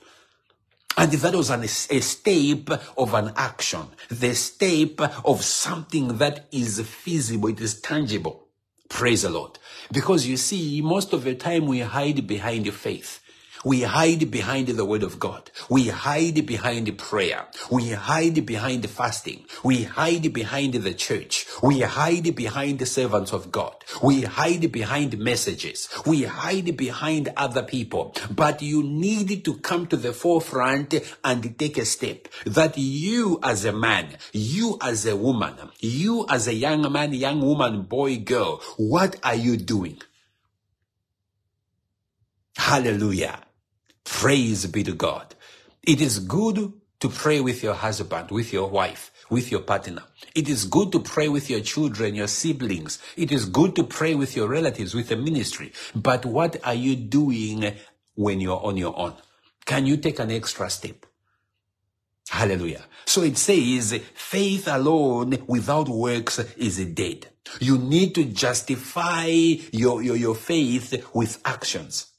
And 0.98 1.12
that 1.12 1.34
was 1.34 1.50
an, 1.50 1.62
a 1.62 1.68
step 1.68 2.70
of 2.96 3.14
an 3.14 3.32
action, 3.36 3.86
the 4.10 4.34
step 4.34 5.00
of 5.24 5.42
something 5.42 6.18
that 6.18 6.46
is 6.52 6.80
feasible, 6.80 7.48
it 7.48 7.60
is 7.60 7.80
tangible. 7.80 8.48
Praise 8.88 9.22
the 9.22 9.30
Lord. 9.30 9.58
Because 9.92 10.26
you 10.26 10.36
see, 10.36 10.80
most 10.82 11.12
of 11.12 11.24
the 11.24 11.34
time 11.34 11.66
we 11.66 11.80
hide 11.80 12.26
behind 12.26 12.72
faith. 12.72 13.20
We 13.66 13.82
hide 13.82 14.30
behind 14.30 14.68
the 14.68 14.84
word 14.84 15.02
of 15.02 15.18
God. 15.18 15.50
We 15.68 15.88
hide 15.88 16.46
behind 16.46 16.96
prayer. 16.98 17.48
We 17.68 17.90
hide 17.90 18.46
behind 18.46 18.88
fasting. 18.88 19.44
We 19.64 19.82
hide 19.82 20.32
behind 20.32 20.74
the 20.74 20.94
church. 20.94 21.48
We 21.64 21.80
hide 21.80 22.36
behind 22.36 22.78
the 22.78 22.86
servants 22.86 23.32
of 23.32 23.50
God. 23.50 23.74
We 24.00 24.22
hide 24.22 24.70
behind 24.70 25.18
messages. 25.18 25.88
We 26.06 26.22
hide 26.22 26.76
behind 26.76 27.32
other 27.36 27.64
people. 27.64 28.14
But 28.30 28.62
you 28.62 28.84
need 28.84 29.44
to 29.44 29.54
come 29.54 29.88
to 29.88 29.96
the 29.96 30.12
forefront 30.12 30.94
and 31.24 31.58
take 31.58 31.76
a 31.78 31.84
step 31.84 32.28
that 32.44 32.78
you 32.78 33.40
as 33.42 33.64
a 33.64 33.72
man, 33.72 34.16
you 34.32 34.78
as 34.80 35.06
a 35.06 35.16
woman, 35.16 35.56
you 35.80 36.24
as 36.30 36.46
a 36.46 36.54
young 36.54 36.92
man, 36.92 37.12
young 37.14 37.40
woman, 37.40 37.82
boy, 37.82 38.18
girl, 38.18 38.62
what 38.76 39.16
are 39.24 39.34
you 39.34 39.56
doing? 39.56 40.00
Hallelujah. 42.56 43.45
Praise 44.06 44.64
be 44.66 44.82
to 44.84 44.92
God. 44.92 45.34
It 45.82 46.00
is 46.00 46.20
good 46.20 46.72
to 47.00 47.08
pray 47.08 47.40
with 47.40 47.62
your 47.62 47.74
husband, 47.74 48.30
with 48.30 48.52
your 48.52 48.70
wife, 48.70 49.10
with 49.28 49.50
your 49.50 49.60
partner. 49.60 50.04
It 50.34 50.48
is 50.48 50.64
good 50.64 50.92
to 50.92 51.00
pray 51.00 51.28
with 51.28 51.50
your 51.50 51.60
children, 51.60 52.14
your 52.14 52.28
siblings. 52.28 52.98
It 53.16 53.32
is 53.32 53.44
good 53.44 53.76
to 53.76 53.84
pray 53.84 54.14
with 54.14 54.36
your 54.36 54.48
relatives, 54.48 54.94
with 54.94 55.08
the 55.08 55.16
ministry. 55.16 55.72
But 55.94 56.24
what 56.24 56.56
are 56.64 56.74
you 56.74 56.96
doing 56.96 57.74
when 58.14 58.40
you're 58.40 58.64
on 58.64 58.76
your 58.76 58.98
own? 58.98 59.14
Can 59.64 59.84
you 59.86 59.96
take 59.96 60.20
an 60.20 60.30
extra 60.30 60.70
step? 60.70 61.04
Hallelujah. 62.28 62.84
So 63.04 63.22
it 63.22 63.36
says, 63.36 64.00
faith 64.14 64.68
alone 64.68 65.44
without 65.46 65.88
works 65.88 66.38
is 66.56 66.84
dead. 66.86 67.28
You 67.60 67.78
need 67.78 68.14
to 68.14 68.24
justify 68.24 69.26
your, 69.26 70.02
your, 70.02 70.16
your 70.16 70.34
faith 70.34 71.10
with 71.12 71.40
actions. 71.44 72.12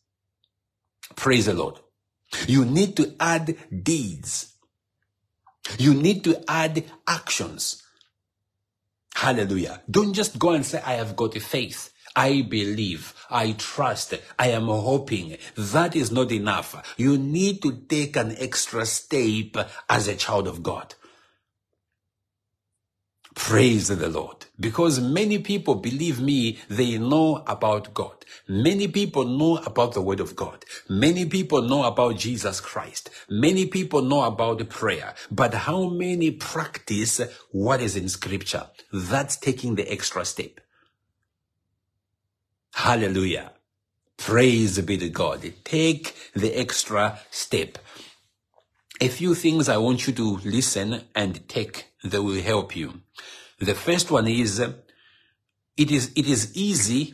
Praise 1.17 1.47
the 1.47 1.53
Lord. 1.53 1.80
You 2.47 2.63
need 2.63 2.95
to 2.97 3.15
add 3.19 3.58
deeds. 3.84 4.53
You 5.77 5.93
need 5.93 6.23
to 6.23 6.41
add 6.49 6.86
actions. 7.08 7.84
Hallelujah. 9.15 9.82
Don't 9.89 10.13
just 10.13 10.39
go 10.39 10.51
and 10.51 10.65
say, 10.65 10.82
I 10.86 10.93
have 10.93 11.15
got 11.15 11.36
a 11.36 11.39
faith. 11.39 11.91
I 12.15 12.41
believe, 12.41 13.13
I 13.30 13.51
trust, 13.51 14.15
I 14.39 14.49
am 14.49 14.67
hoping. 14.67 15.38
That 15.56 15.95
is 15.95 16.12
not 16.12 16.32
enough. 16.32 16.95
You 16.97 17.17
need 17.17 17.62
to 17.62 17.82
take 17.88 18.15
an 18.15 18.36
extra 18.39 18.86
step 18.86 19.69
as 19.88 20.08
a 20.08 20.15
child 20.15 20.47
of 20.47 20.63
God. 20.63 20.95
Praise 23.47 23.88
the 23.88 24.10
Lord. 24.10 24.45
Because 24.60 24.99
many 24.99 25.39
people, 25.39 25.75
believe 25.75 26.19
me, 26.19 26.60
they 26.67 26.97
know 26.97 27.45
about 27.47 27.93
God. 27.93 28.25
Many 28.45 28.89
people 28.89 29.23
know 29.23 29.60
about 29.60 29.93
the 29.93 30.01
Word 30.01 30.19
of 30.19 30.36
God. 30.36 30.65
Many 30.89 31.25
people 31.25 31.62
know 31.62 31.86
about 31.86 32.17
Jesus 32.17 32.60
Christ. 32.60 33.10
Many 33.29 33.65
people 33.65 34.01
know 34.01 34.23
about 34.23 34.67
prayer. 34.67 35.15
But 35.31 35.53
how 35.53 35.88
many 35.88 36.31
practice 36.31 37.21
what 37.51 37.79
is 37.79 37.95
in 37.95 38.10
Scripture? 38.10 38.67
That's 38.91 39.38
taking 39.38 39.75
the 39.75 39.89
extra 39.89 40.25
step. 40.25 40.60
Hallelujah. 42.73 43.53
Praise 44.17 44.77
be 44.81 44.97
to 44.97 45.07
God. 45.07 45.53
Take 45.63 46.13
the 46.33 46.53
extra 46.53 47.21
step. 47.31 47.77
A 48.99 49.10
few 49.10 49.36
things 49.36 49.69
I 49.69 49.77
want 49.77 50.07
you 50.07 50.13
to 50.13 50.38
listen 50.43 51.01
and 51.13 51.47
take 51.47 51.86
that 52.03 52.23
will 52.23 52.41
help 52.41 52.75
you. 52.75 53.01
The 53.60 53.75
first 53.75 54.10
one 54.10 54.27
is, 54.27 54.60
it 54.60 55.91
is, 55.91 56.12
it 56.15 56.27
is 56.27 56.55
easy 56.55 57.13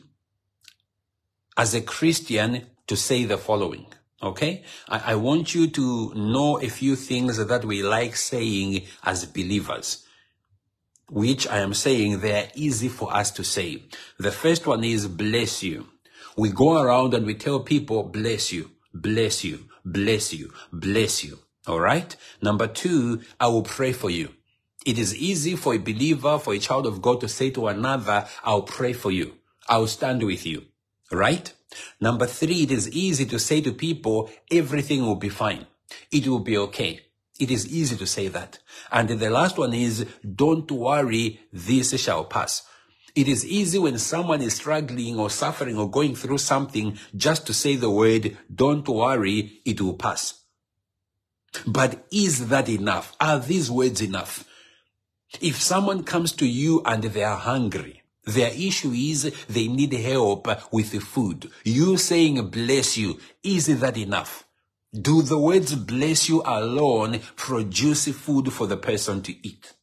as 1.58 1.74
a 1.74 1.82
Christian 1.82 2.67
to 2.88 2.96
say 2.96 3.26
the 3.26 3.38
following. 3.38 3.88
Okay? 4.22 4.63
I, 4.88 5.12
I, 5.12 5.15
want 5.15 5.54
you 5.54 5.67
to 5.67 6.13
know 6.13 6.58
a 6.62 6.69
few 6.69 6.96
things 6.96 7.46
that 7.46 7.65
we 7.65 7.84
like 7.84 8.15
saying 8.15 8.84
as 9.04 9.26
believers, 9.26 10.06
which 11.10 11.46
I 11.48 11.60
am 11.60 11.74
saying 11.74 12.19
they 12.19 12.46
are 12.46 12.50
easy 12.56 12.88
for 12.88 13.13
us 13.13 13.32
to 13.32 13.43
say. 13.43 13.84
The 14.19 14.32
first 14.32 14.65
one 14.65 14.86
is 14.86 15.08
bless 15.08 15.63
you. 15.63 15.88
We 16.38 16.50
go 16.50 16.82
around 16.82 17.13
and 17.13 17.26
we 17.26 17.36
tell 17.36 17.60
people, 17.60 18.04
bless 18.04 18.54
you, 18.54 18.72
bless 18.93 19.43
you, 19.43 19.65
bless 19.84 20.34
you, 20.34 20.54
bless 20.72 21.26
you. 21.26 21.39
All 21.65 21.80
right. 21.80 22.15
Number 22.41 22.67
two, 22.67 23.21
I 23.39 23.47
will 23.47 23.63
pray 23.63 23.93
for 23.93 24.10
you. 24.10 24.34
It 24.86 24.97
is 24.97 25.15
easy 25.15 25.56
for 25.56 25.73
a 25.73 25.78
believer, 25.78 26.38
for 26.38 26.54
a 26.54 26.60
child 26.60 26.86
of 26.86 27.02
God 27.02 27.21
to 27.21 27.30
say 27.30 27.49
to 27.52 27.67
another, 27.67 28.28
I'll 28.43 28.63
pray 28.63 28.91
for 28.91 29.12
you. 29.12 29.36
I'll 29.69 29.88
stand 29.88 30.23
with 30.23 30.45
you. 30.45 30.65
Right? 31.12 31.54
Number 32.02 32.26
three, 32.26 32.63
it 32.63 32.71
is 32.71 32.89
easy 32.91 33.26
to 33.26 33.39
say 33.39 33.62
to 33.62 33.71
people, 33.71 34.30
everything 34.52 35.06
will 35.06 35.15
be 35.15 35.30
fine. 35.30 35.67
It 36.12 36.28
will 36.28 36.39
be 36.39 36.58
okay. 36.58 36.99
It 37.39 37.49
is 37.49 37.67
easy 37.67 37.95
to 37.95 38.06
say 38.06 38.28
that. 38.28 38.60
And 38.91 39.10
the 39.10 39.30
last 39.30 39.58
one 39.58 39.73
is, 39.73 40.06
don't 40.36 40.69
worry, 40.69 41.39
this 41.52 41.99
shall 41.99 42.26
pass. 42.26 42.63
It 43.15 43.28
is 43.28 43.45
easy 43.45 43.80
when 43.80 43.97
someone 43.99 44.41
is 44.41 44.56
struggling 44.56 45.19
or 45.19 45.30
suffering 45.30 45.78
or 45.78 45.89
going 45.89 46.15
through 46.15 46.39
something 46.39 46.97
just 47.15 47.47
to 47.47 47.54
say 47.54 47.76
the 47.76 47.89
word, 47.89 48.38
don't 48.54 48.88
worry, 48.88 49.62
it 49.65 49.80
will 49.80 49.93
pass. 49.93 50.43
But 51.66 52.06
is 52.12 52.50
that 52.50 52.70
enough? 52.70 53.16
Are 53.20 53.39
these 53.39 53.70
words 53.70 54.02
enough? 54.02 54.46
If 55.42 55.62
someone 55.62 56.04
comes 56.04 56.32
to 56.34 56.46
you 56.46 56.82
and 56.86 57.04
they 57.04 57.24
are 57.24 57.38
hungry, 57.38 58.04
their 58.26 58.52
issue 58.54 58.92
is 58.92 59.34
they 59.50 59.68
need 59.68 59.94
help 59.94 60.48
with 60.72 60.92
the 60.92 61.00
food. 61.00 61.50
You 61.63 61.98
saying 61.98 62.50
bless 62.50 62.98
you, 62.98 63.20
is 63.44 63.68
that 63.80 63.98
enough? 63.98 64.48
Do 64.94 65.22
the 65.24 65.39
words 65.39 65.76
bless 65.76 66.30
you 66.30 66.44
alone 66.46 67.20
produce 67.36 68.08
food 68.10 68.54
for 68.54 68.68
the 68.68 68.78
person 68.78 69.22
to 69.24 69.48
eat? 69.48 69.74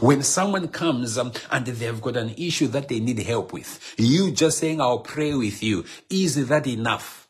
When 0.00 0.22
someone 0.22 0.68
comes 0.68 1.18
um, 1.18 1.32
and 1.50 1.66
they've 1.66 2.00
got 2.00 2.16
an 2.16 2.34
issue 2.36 2.68
that 2.68 2.88
they 2.88 3.00
need 3.00 3.18
help 3.20 3.52
with, 3.52 3.94
you 3.98 4.30
just 4.32 4.58
saying, 4.58 4.80
I'll 4.80 5.00
pray 5.00 5.34
with 5.34 5.62
you, 5.62 5.84
is 6.10 6.48
that 6.48 6.66
enough? 6.66 7.23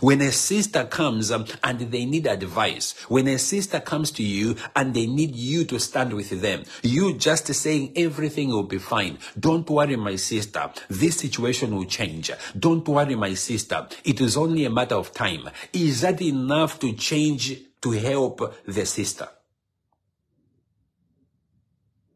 When 0.00 0.20
a 0.20 0.32
sister 0.32 0.84
comes 0.84 1.30
um, 1.30 1.46
and 1.62 1.80
they 1.80 2.04
need 2.04 2.26
advice, 2.26 2.94
when 3.08 3.28
a 3.28 3.38
sister 3.38 3.80
comes 3.80 4.10
to 4.12 4.22
you 4.22 4.56
and 4.74 4.94
they 4.94 5.06
need 5.06 5.34
you 5.36 5.64
to 5.66 5.78
stand 5.78 6.12
with 6.12 6.40
them, 6.40 6.64
you 6.82 7.14
just 7.14 7.52
saying 7.54 7.92
everything 7.96 8.48
will 8.50 8.64
be 8.64 8.78
fine. 8.78 9.18
Don't 9.38 9.68
worry, 9.68 9.96
my 9.96 10.16
sister. 10.16 10.70
This 10.88 11.18
situation 11.18 11.74
will 11.74 11.84
change. 11.84 12.30
Don't 12.58 12.86
worry, 12.86 13.14
my 13.14 13.34
sister. 13.34 13.86
It 14.04 14.20
is 14.20 14.36
only 14.36 14.64
a 14.64 14.70
matter 14.70 14.94
of 14.94 15.12
time. 15.12 15.48
Is 15.72 16.00
that 16.02 16.20
enough 16.22 16.78
to 16.80 16.92
change 16.92 17.58
to 17.82 17.90
help 17.92 18.54
the 18.66 18.86
sister? 18.86 19.28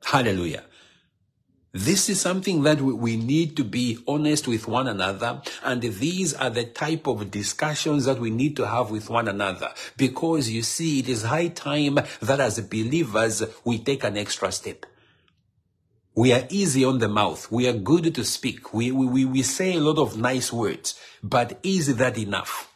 Hallelujah. 0.05 0.65
This 1.73 2.09
is 2.09 2.19
something 2.21 2.63
that 2.63 2.81
we 2.81 3.17
need 3.17 3.57
to 3.59 3.65
be 3.65 3.99
honest 4.09 4.49
with 4.49 4.67
one 4.67 4.89
another. 4.89 5.43
And 5.63 5.83
these 5.83 6.33
are 6.33 6.49
the 6.49 6.65
type 6.65 7.07
of 7.07 7.31
discussions 7.31 8.07
that 8.07 8.19
we 8.19 8.31
need 8.31 8.57
to 8.57 8.67
have 8.67 8.91
with 8.91 9.11
one 9.11 9.29
another. 9.29 9.73
Because 9.97 10.49
you 10.49 10.63
see, 10.63 11.01
it 11.01 11.09
is 11.09 11.25
high 11.25 11.49
time 11.49 11.97
that 12.21 12.41
as 12.41 12.61
believers, 12.61 13.43
we 13.65 13.79
take 13.79 14.03
an 14.05 14.17
extra 14.17 14.51
step. 14.51 14.87
We 16.15 16.33
are 16.33 16.47
easy 16.49 16.85
on 16.85 16.99
the 16.99 17.09
mouth. 17.09 17.53
We 17.53 17.69
are 17.69 17.75
good 17.75 18.15
to 18.15 18.25
speak. 18.25 18.73
We, 18.73 18.91
we, 18.91 19.25
we 19.25 19.43
say 19.43 19.75
a 19.75 19.81
lot 19.81 19.99
of 19.99 20.19
nice 20.19 20.53
words. 20.53 20.99
But 21.23 21.61
is 21.63 21.95
that 21.97 22.17
enough? 22.19 22.73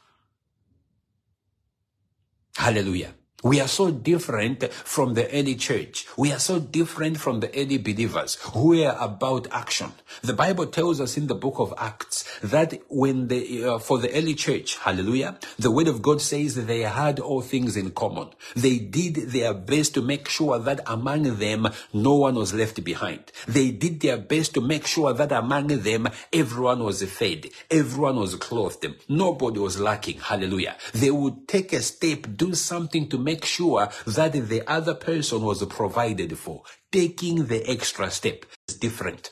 Hallelujah. 2.57 3.15
We 3.45 3.61
are 3.61 3.67
so 3.67 3.91
different 3.91 4.73
from 4.73 5.15
the 5.15 5.29
early 5.33 5.57
church. 5.57 6.07
We 6.17 6.31
are 6.31 6.39
so 6.39 6.61
different 6.61 7.19
from 7.19 7.41
the 7.41 7.51
early 7.59 7.77
believers 7.77 8.37
who 8.53 8.81
are 8.85 8.97
about 9.01 9.49
action. 9.51 9.91
The 10.23 10.33
Bible 10.33 10.67
tells 10.67 11.01
us 11.01 11.17
in 11.17 11.27
the 11.27 11.35
book 11.35 11.57
of 11.59 11.75
Acts 11.77 12.25
that 12.41 12.81
when 12.89 13.27
the, 13.27 13.65
uh, 13.65 13.79
for 13.81 13.99
the 13.99 14.13
early 14.17 14.37
church, 14.37 14.77
hallelujah, 14.79 15.39
the 15.59 15.73
word 15.73 15.89
of 15.89 16.03
God 16.03 16.21
says 16.21 16.55
they 16.55 16.83
had 16.83 17.19
all 17.19 17.41
things 17.41 17.77
in 17.77 17.91
common. 17.91 18.29
They 18.55 18.79
did 18.79 19.17
their 19.33 19.55
best 19.55 19.95
to 19.95 20.03
make 20.03 20.29
sure 20.29 20.61
that 20.61 20.81
among 20.87 21.39
them 21.39 21.67
no 21.93 22.15
one 22.15 22.37
was 22.37 22.55
left 22.55 22.85
behind. 22.85 23.33
They 23.49 23.73
did 23.73 23.99
their 24.01 24.19
best 24.19 24.55
to 24.55 24.61
make 24.61 24.87
sure 24.87 25.13
that 25.13 25.33
among 25.33 25.67
them 25.67 26.09
everyone 26.33 26.85
was 26.85 27.03
fed, 27.03 27.49
everyone 27.69 28.21
was 28.21 28.37
clothed, 28.37 28.87
nobody 29.09 29.59
was 29.59 29.81
lacking. 29.81 30.21
Hallelujah. 30.21 30.77
They 30.93 31.11
would 31.11 31.49
take 31.49 31.73
a 31.73 31.83
step, 31.83 32.27
do 32.37 32.55
something 32.55 33.09
to 33.09 33.19
make 33.19 33.32
make 33.33 33.45
sure 33.45 33.89
that 34.07 34.33
the 34.33 34.63
other 34.67 34.95
person 34.95 35.43
was 35.43 35.65
provided 35.67 36.39
for. 36.39 36.63
Taking 36.91 37.47
the 37.47 37.61
extra 37.69 38.11
step 38.11 38.45
is 38.69 38.77
different. 38.77 39.31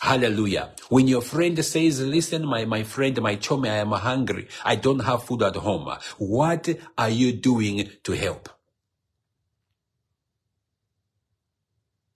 Hallelujah. 0.00 0.70
When 0.90 1.08
your 1.08 1.22
friend 1.22 1.56
says, 1.64 2.00
listen, 2.00 2.46
my, 2.46 2.64
my 2.64 2.82
friend, 2.84 3.20
my 3.20 3.34
chum, 3.36 3.64
I 3.64 3.78
am 3.86 3.92
hungry. 3.92 4.48
I 4.64 4.76
don't 4.76 5.00
have 5.00 5.24
food 5.24 5.42
at 5.42 5.56
home. 5.56 5.86
What 6.18 6.68
are 6.96 7.08
you 7.10 7.32
doing 7.32 7.90
to 8.04 8.12
help? 8.12 8.48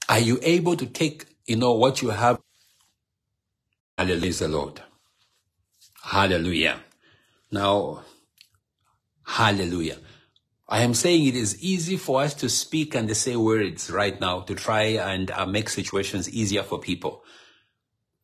Are 0.09 0.21
you 0.21 0.39
able 0.43 0.77
to 0.77 0.87
take, 0.87 1.27
you 1.47 1.57
know, 1.57 1.73
what 1.73 2.03
you 2.03 2.11
have? 2.11 2.39
Hallelujah, 3.99 4.35
the 4.35 4.49
Lord. 4.49 4.81
Hallelujah. 6.03 6.77
Now, 7.51 8.05
hallelujah. 9.25 9.99
I 10.73 10.81
am 10.81 10.95
saying 10.95 11.27
it 11.27 11.37
is 11.37 11.63
easy 11.63 11.99
for 11.99 12.23
us 12.23 12.33
to 12.33 12.49
speak 12.49 12.95
and 12.95 13.07
to 13.09 13.15
say 13.15 13.37
words 13.37 13.91
right 13.91 14.19
now 14.19 14.41
to 14.41 14.55
try 14.55 14.85
and 14.85 15.31
uh, 15.31 15.45
make 15.45 15.69
situations 15.69 16.31
easier 16.31 16.63
for 16.63 16.79
people. 16.79 17.25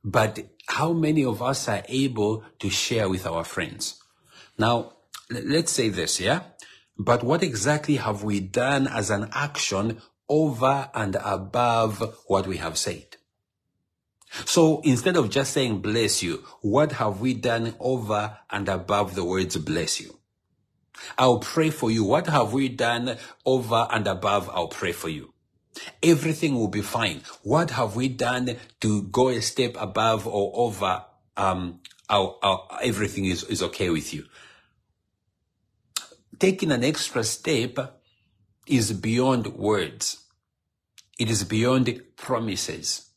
But 0.03 0.39
how 0.67 0.95
many 0.95 1.27
of 1.27 1.43
us 1.43 1.69
are 1.69 1.83
able 1.89 2.43
to 2.61 2.71
share 2.71 3.07
with 3.11 3.27
our 3.27 3.45
friends? 3.45 4.03
Now, 4.57 4.95
let's 5.29 5.73
say 5.73 5.91
this, 5.91 6.21
yeah? 6.21 6.41
But 6.97 7.23
what 7.23 7.43
exactly 7.43 7.97
have 7.97 8.25
we 8.25 8.41
done 8.41 8.87
as 8.89 9.11
an 9.11 9.29
action 9.35 10.01
over 10.27 10.89
and 10.95 11.19
above 11.23 12.17
what 12.29 12.47
we 12.47 12.57
have 12.57 12.79
said? 12.79 13.19
So 14.47 14.81
instead 14.85 15.17
of 15.17 15.29
just 15.29 15.53
saying 15.53 15.83
bless 15.83 16.23
you, 16.23 16.43
what 16.63 16.93
have 16.93 17.21
we 17.21 17.35
done 17.35 17.75
over 17.79 18.39
and 18.51 18.71
above 18.71 19.17
the 19.17 19.25
words 19.25 19.59
bless 19.59 20.01
you? 20.01 20.18
I'll 21.17 21.39
pray 21.39 21.71
for 21.71 21.91
you. 21.91 22.05
What 22.05 22.27
have 22.27 22.53
we 22.53 22.69
done 22.69 23.17
over 23.45 23.87
and 23.91 24.07
above? 24.07 24.51
I'll 24.53 24.69
pray 24.69 24.93
for 24.93 25.09
you. 25.09 25.33
Everything 26.03 26.55
will 26.55 26.69
be 26.69 26.83
fine. 26.83 27.23
What 27.43 27.71
have 27.71 27.95
we 27.97 28.09
done 28.09 28.57
to 28.81 29.03
go 29.03 29.29
a 29.29 29.41
step 29.41 29.77
above 29.79 30.27
or 30.27 30.53
over? 30.55 31.05
Um, 31.37 31.81
everything 32.83 33.27
is, 33.27 33.45
is 33.45 33.63
okay 33.63 33.91
with 33.91 34.13
you. 34.13 34.25
Taking 36.39 36.73
an 36.73 36.85
extra 36.85 37.25
step 37.25 38.01
is 38.67 38.93
beyond 38.93 39.47
words. 39.55 40.25
It 41.19 41.31
is 41.31 41.45
beyond 41.45 42.01
promises. 42.17 43.11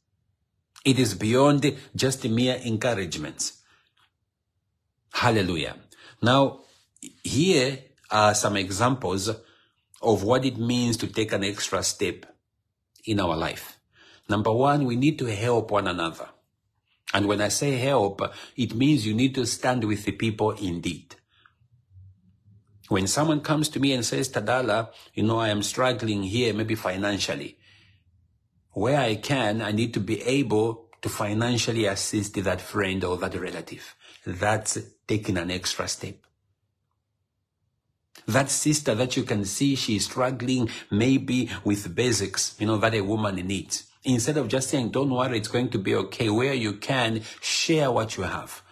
It 0.83 0.97
is 0.97 1.13
beyond 1.13 1.77
just 1.95 2.27
mere 2.27 2.55
encouragements. 2.63 3.61
Hallelujah. 5.13 5.75
Now, 6.21 6.61
here 7.23 7.79
are 8.09 8.33
some 8.33 8.57
examples 8.57 9.29
of 10.01 10.23
what 10.23 10.45
it 10.45 10.57
means 10.57 10.97
to 10.97 11.07
take 11.07 11.31
an 11.31 11.43
extra 11.43 11.83
step 11.83 12.25
in 13.05 13.19
our 13.19 13.35
life. 13.35 13.79
Number 14.29 14.51
one, 14.51 14.85
we 14.85 14.95
need 14.95 15.19
to 15.19 15.25
help 15.25 15.71
one 15.71 15.87
another. 15.87 16.29
And 17.13 17.27
when 17.27 17.41
I 17.41 17.49
say 17.49 17.77
help, 17.77 18.21
it 18.55 18.73
means 18.75 19.05
you 19.05 19.13
need 19.13 19.35
to 19.35 19.45
stand 19.45 19.83
with 19.83 20.05
the 20.05 20.13
people 20.13 20.51
indeed. 20.51 21.15
When 22.87 23.07
someone 23.07 23.41
comes 23.41 23.69
to 23.69 23.79
me 23.79 23.93
and 23.93 24.05
says, 24.05 24.29
Tadala, 24.29 24.89
you 25.13 25.23
know, 25.23 25.39
I 25.39 25.49
am 25.49 25.63
struggling 25.63 26.23
here, 26.23 26.53
maybe 26.53 26.75
financially. 26.75 27.57
Where 28.71 28.99
I 28.99 29.15
can, 29.15 29.61
I 29.61 29.71
need 29.71 29.93
to 29.95 29.99
be 29.99 30.21
able 30.21 30.89
to 31.01 31.09
financially 31.09 31.85
assist 31.85 32.41
that 32.43 32.61
friend 32.61 33.03
or 33.03 33.17
that 33.17 33.35
relative. 33.35 33.95
That's 34.25 34.77
taking 35.07 35.37
an 35.37 35.51
extra 35.51 35.87
step. 35.87 36.15
That 38.27 38.49
sister 38.49 38.95
that 38.95 39.17
you 39.17 39.23
can 39.23 39.45
see 39.45 39.75
she's 39.75 40.05
struggling 40.05 40.69
maybe 40.89 41.49
with 41.63 41.93
basics, 41.95 42.55
you 42.59 42.67
know, 42.67 42.77
that 42.77 42.93
a 42.93 43.01
woman 43.01 43.35
needs. 43.35 43.85
Instead 44.03 44.37
of 44.37 44.47
just 44.47 44.69
saying, 44.69 44.89
don't 44.89 45.09
worry, 45.11 45.37
it's 45.37 45.47
going 45.47 45.69
to 45.69 45.77
be 45.77 45.93
okay, 45.93 46.29
where 46.29 46.53
you 46.53 46.73
can 46.73 47.21
share 47.39 47.91
what 47.91 48.17
you 48.17 48.23
have. 48.23 48.63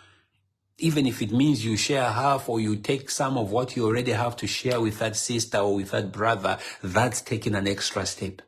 Even 0.79 1.05
if 1.05 1.21
it 1.21 1.31
means 1.31 1.65
you 1.65 1.75
share 1.77 2.09
half 2.09 2.47
or 2.47 2.59
you 2.59 2.75
take 2.75 3.09
some 3.09 3.38
of 3.38 3.51
what 3.51 3.75
you 3.75 3.85
already 3.85 4.13
have 4.13 4.35
to 4.38 4.47
share 4.47 4.79
with 4.79 4.97
that 4.99 5.15
sister 5.15 5.57
or 5.57 5.75
with 5.75 5.91
that 5.91 6.12
brother, 6.12 6.57
that's 6.81 7.21
taking 7.21 7.53
an 7.53 7.67
extra 7.67 8.05
step. 8.05 8.41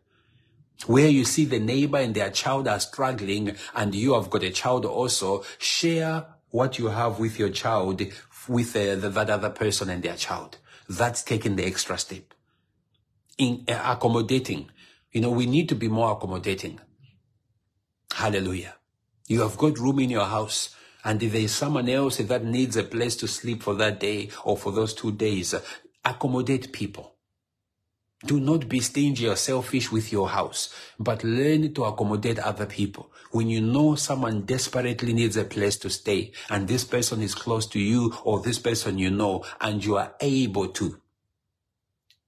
Where 0.88 1.10
you 1.10 1.26
see 1.26 1.46
the 1.46 1.60
neighbor 1.60 1.98
and 1.98 2.16
their 2.16 2.32
child 2.32 2.68
are 2.68 2.80
struggling 2.80 3.56
and 3.76 3.94
you 3.94 4.14
have 4.14 4.30
got 4.30 4.44
a 4.44 4.50
child 4.50 4.86
also, 4.86 5.44
share 5.60 6.26
what 6.50 6.80
you 6.80 6.88
have 6.88 7.20
with 7.20 7.38
your 7.38 7.50
child 7.50 8.02
with 8.48 8.76
uh, 8.76 8.96
the, 8.96 9.10
that 9.10 9.30
other 9.30 9.50
person 9.50 9.90
and 9.90 10.02
their 10.02 10.16
child. 10.16 10.58
That's 10.92 11.24
taking 11.24 11.56
the 11.56 11.66
extra 11.66 11.98
step. 11.98 12.34
In 13.38 13.64
uh, 13.70 13.82
accommodating, 13.96 14.70
you 15.14 15.22
know, 15.22 15.32
we 15.32 15.46
need 15.46 15.70
to 15.70 15.76
be 15.76 15.88
more 15.88 16.12
accommodating. 16.12 16.82
Hallelujah. 18.14 18.76
You 19.28 19.42
have 19.42 19.58
got 19.58 19.80
room 19.80 20.00
in 20.00 20.10
your 20.10 20.26
house. 20.26 20.76
And 21.06 21.24
if 21.24 21.32
there 21.32 21.42
is 21.42 21.56
someone 21.56 21.88
else 21.88 22.18
that 22.18 22.44
needs 22.44 22.76
a 22.76 22.84
place 22.84 23.16
to 23.18 23.28
sleep 23.30 23.64
for 23.64 23.74
that 23.76 24.02
day 24.02 24.32
or 24.44 24.58
for 24.58 24.74
those 24.74 24.94
two 24.94 25.14
days, 25.14 25.56
accommodate 26.04 26.74
people. 26.74 27.11
Do 28.24 28.40
not 28.40 28.70
be 28.70 28.80
stingy 28.82 29.28
or 29.28 29.36
selfish 29.36 29.92
with 29.92 30.12
your 30.12 30.30
house, 30.30 30.74
but 31.00 31.24
learn 31.24 31.74
to 31.74 31.86
accommodate 31.86 32.38
other 32.38 32.68
people. 32.68 33.12
When 33.32 33.50
you 33.50 33.62
know 33.62 33.96
someone 33.96 34.42
desperately 34.42 35.14
needs 35.14 35.38
a 35.38 35.44
place 35.44 35.78
to 35.78 35.90
stay 35.90 36.32
and 36.50 36.68
this 36.68 36.84
person 36.84 37.22
is 37.22 37.34
close 37.34 37.66
to 37.68 37.80
you 37.80 38.14
or 38.24 38.40
this 38.40 38.60
person 38.60 39.00
you 39.00 39.10
know 39.10 39.44
and 39.60 39.84
you 39.84 39.98
are 39.98 40.14
able 40.20 40.68
to 40.68 41.02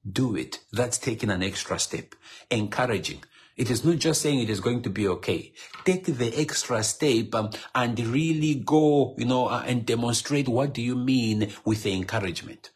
do 0.09 0.35
it, 0.35 0.59
that's 0.71 0.97
taking 0.97 1.29
an 1.29 1.43
extra 1.43 1.77
step. 1.77 2.15
Encouraging. 2.49 3.23
It 3.55 3.69
is 3.69 3.85
not 3.85 3.99
just 3.99 4.21
saying 4.21 4.39
it 4.39 4.49
is 4.49 4.59
going 4.59 4.81
to 4.81 4.89
be 4.89 5.07
okay. 5.07 5.53
Take 5.85 6.05
the 6.05 6.33
extra 6.35 6.81
step 6.83 7.35
um, 7.35 7.51
and 7.75 7.99
really 7.99 8.55
go, 8.55 9.13
you 9.17 9.25
know, 9.25 9.47
uh, 9.47 9.63
and 9.67 9.85
demonstrate 9.85 10.47
what 10.47 10.73
do 10.73 10.81
you 10.81 10.95
mean 10.95 11.53
with 11.63 11.83
the 11.83 11.93
encouragement. 11.93 12.71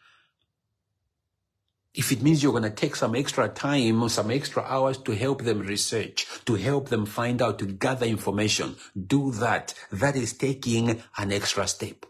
If 1.97 2.12
it 2.12 2.21
means 2.21 2.43
you're 2.43 2.51
going 2.51 2.62
to 2.62 2.69
take 2.69 2.95
some 2.95 3.15
extra 3.15 3.49
time, 3.49 4.07
some 4.10 4.29
extra 4.29 4.62
hours 4.62 4.99
to 4.99 5.15
help 5.15 5.41
them 5.43 5.62
research, 5.62 6.27
to 6.45 6.53
help 6.53 6.89
them 6.89 7.07
find 7.07 7.41
out, 7.41 7.57
to 7.57 7.65
gather 7.65 8.05
information, 8.05 8.75
do 8.95 9.31
that. 9.31 9.73
That 9.91 10.15
is 10.15 10.33
taking 10.33 11.01
an 11.17 11.31
extra 11.31 11.67
step. 11.67 12.05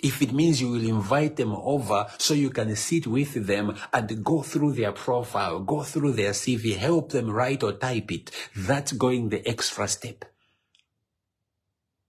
If 0.00 0.20
it 0.22 0.32
means 0.32 0.60
you 0.60 0.70
will 0.70 0.84
invite 0.84 1.36
them 1.36 1.52
over 1.52 2.06
so 2.18 2.34
you 2.34 2.50
can 2.50 2.74
sit 2.74 3.06
with 3.06 3.46
them 3.46 3.76
and 3.92 4.24
go 4.24 4.42
through 4.42 4.72
their 4.72 4.92
profile, 4.92 5.60
go 5.60 5.84
through 5.84 6.14
their 6.14 6.32
CV, 6.32 6.76
help 6.76 7.12
them 7.12 7.30
write 7.30 7.62
or 7.62 7.74
type 7.74 8.10
it, 8.10 8.32
that's 8.56 8.90
going 8.90 9.28
the 9.28 9.46
extra 9.48 9.86
step. 9.86 10.24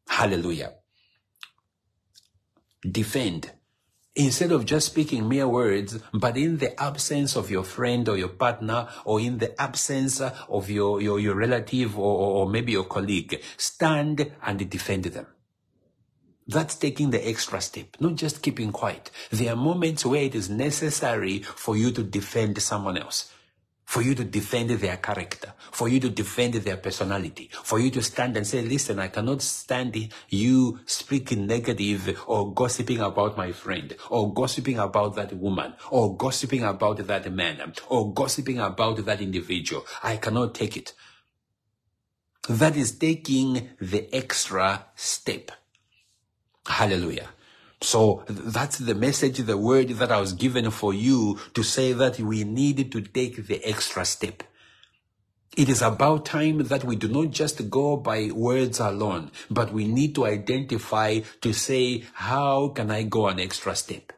Hallelujah. 0.08 0.74
Defend 2.82 3.52
instead 4.16 4.52
of 4.52 4.66
just 4.66 4.88
speaking 4.88 5.28
mere 5.28 5.48
words, 5.48 6.00
but 6.14 6.38
in 6.38 6.58
the 6.58 6.80
absence 6.82 7.36
of 7.36 7.50
your 7.50 7.64
friend 7.64 8.08
or 8.10 8.18
your 8.18 8.30
partner, 8.30 8.88
or 9.06 9.20
in 9.20 9.38
the 9.38 9.60
absence 9.62 10.22
of 10.22 10.70
your, 10.70 11.02
your, 11.02 11.20
your 11.20 11.36
relative 11.36 11.98
or, 11.98 12.46
or 12.46 12.50
maybe 12.50 12.72
your 12.72 12.86
colleague, 12.86 13.42
stand 13.58 14.32
and 14.44 14.70
defend 14.70 15.06
them. 15.06 15.28
That's 16.48 16.76
taking 16.76 17.12
the 17.12 17.28
extra 17.28 17.62
step, 17.62 17.98
not 18.00 18.16
just 18.16 18.42
keeping 18.42 18.72
quiet. 18.72 19.12
There 19.30 19.54
are 19.54 19.56
moments 19.56 20.04
where 20.04 20.24
it 20.24 20.34
is 20.34 20.50
necessary 20.50 21.40
for 21.44 21.78
you 21.78 21.92
to 21.92 22.02
defend 22.02 22.60
someone 22.62 22.98
else 22.98 23.32
for 23.90 24.04
you 24.04 24.14
to 24.14 24.24
defend 24.24 24.70
their 24.70 24.98
character, 24.98 25.52
for 25.72 25.90
you 25.90 26.00
to 26.00 26.12
defend 26.12 26.54
their 26.54 26.78
personality, 26.78 27.50
for 27.64 27.80
you 27.80 27.90
to 27.90 28.04
stand 28.04 28.38
and 28.38 28.46
say, 28.46 28.62
listen, 28.62 29.00
I 29.00 29.08
cannot 29.08 29.42
stand 29.42 29.98
you 30.30 30.80
speaking 30.86 31.48
negative 31.48 32.22
or 32.28 32.54
gossiping 32.54 33.00
about 33.00 33.36
my 33.36 33.52
friend, 33.52 33.96
or 34.12 34.32
gossiping 34.32 34.78
about 34.78 35.16
that 35.16 35.34
woman, 35.34 35.74
or 35.90 36.16
gossiping 36.16 36.64
about 36.64 36.98
that 37.08 37.34
man, 37.34 37.74
or 37.90 38.14
gossiping 38.14 38.60
about 38.60 39.04
that 39.06 39.22
individual. 39.22 39.84
I 40.04 40.18
cannot 40.18 40.54
take 40.54 40.78
it. 40.78 40.94
That 42.48 42.78
is 42.78 42.92
taking 42.92 43.72
the 43.82 44.08
extra 44.14 44.86
step. 44.96 45.50
Hallelujah. 46.68 47.30
So 47.82 48.24
that's 48.28 48.78
the 48.78 48.96
message, 48.96 49.38
the 49.38 49.58
word 49.58 49.90
that 49.90 50.12
I 50.12 50.20
was 50.20 50.34
given 50.34 50.70
for 50.70 50.94
you 50.94 51.40
to 51.54 51.64
say 51.64 51.94
that 51.94 52.20
we 52.20 52.44
need 52.44 52.92
to 52.92 53.02
take 53.02 53.48
the 53.48 53.64
extra 53.64 54.04
step. 54.04 54.44
It 55.56 55.70
is 55.70 55.82
about 55.82 56.26
time 56.26 56.60
that 56.60 56.84
we 56.84 56.96
do 56.96 57.08
not 57.08 57.32
just 57.32 57.70
go 57.70 57.98
by 57.98 58.32
words 58.32 58.80
alone, 58.80 59.32
but 59.50 59.74
we 59.74 59.88
need 59.88 60.14
to 60.16 60.26
identify 60.26 61.20
to 61.42 61.54
say, 61.54 62.06
how 62.14 62.70
can 62.70 62.92
I 62.92 63.04
go 63.04 63.28
an 63.28 63.40
extra 63.40 63.76
step? 63.76 64.14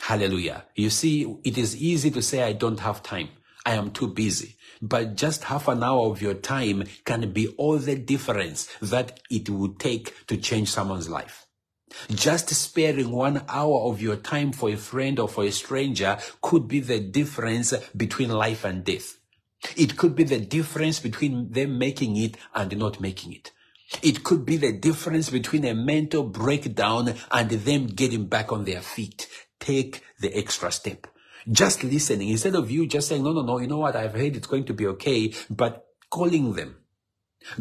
Hallelujah. 0.00 0.64
You 0.74 0.90
see, 0.90 1.38
it 1.44 1.56
is 1.56 1.76
easy 1.76 2.10
to 2.10 2.20
say, 2.20 2.42
I 2.42 2.52
don't 2.52 2.80
have 2.80 3.02
time. 3.02 3.28
I 3.64 3.74
am 3.74 3.90
too 3.90 4.08
busy. 4.08 4.56
But 4.82 5.14
just 5.14 5.44
half 5.44 5.68
an 5.68 5.82
hour 5.82 6.10
of 6.10 6.20
your 6.20 6.34
time 6.34 6.84
can 7.04 7.32
be 7.32 7.48
all 7.56 7.78
the 7.78 7.94
difference 7.94 8.68
that 8.82 9.20
it 9.30 9.48
would 9.48 9.78
take 9.78 10.26
to 10.26 10.36
change 10.36 10.70
someone's 10.70 11.08
life. 11.08 11.43
Just 12.10 12.48
sparing 12.50 13.10
one 13.10 13.44
hour 13.48 13.90
of 13.90 14.00
your 14.00 14.16
time 14.16 14.52
for 14.52 14.70
a 14.70 14.76
friend 14.76 15.18
or 15.18 15.28
for 15.28 15.44
a 15.44 15.50
stranger 15.50 16.18
could 16.42 16.68
be 16.68 16.80
the 16.80 17.00
difference 17.00 17.72
between 17.96 18.30
life 18.30 18.64
and 18.64 18.84
death. 18.84 19.18
It 19.76 19.96
could 19.96 20.14
be 20.14 20.24
the 20.24 20.40
difference 20.40 21.00
between 21.00 21.50
them 21.52 21.78
making 21.78 22.16
it 22.16 22.36
and 22.54 22.76
not 22.76 23.00
making 23.00 23.32
it. 23.32 23.52
It 24.02 24.24
could 24.24 24.44
be 24.44 24.56
the 24.56 24.72
difference 24.72 25.30
between 25.30 25.64
a 25.64 25.74
mental 25.74 26.24
breakdown 26.24 27.14
and 27.30 27.50
them 27.50 27.86
getting 27.86 28.26
back 28.26 28.52
on 28.52 28.64
their 28.64 28.80
feet. 28.80 29.28
Take 29.60 30.02
the 30.20 30.36
extra 30.36 30.70
step. 30.72 31.06
Just 31.50 31.84
listening 31.84 32.30
instead 32.30 32.54
of 32.54 32.70
you 32.70 32.86
just 32.86 33.08
saying, 33.08 33.22
no, 33.22 33.32
no, 33.32 33.42
no, 33.42 33.58
you 33.58 33.66
know 33.66 33.78
what? 33.78 33.96
I've 33.96 34.14
heard 34.14 34.36
it's 34.36 34.46
going 34.46 34.64
to 34.64 34.74
be 34.74 34.86
okay, 34.86 35.32
but 35.50 35.86
calling 36.10 36.54
them, 36.54 36.76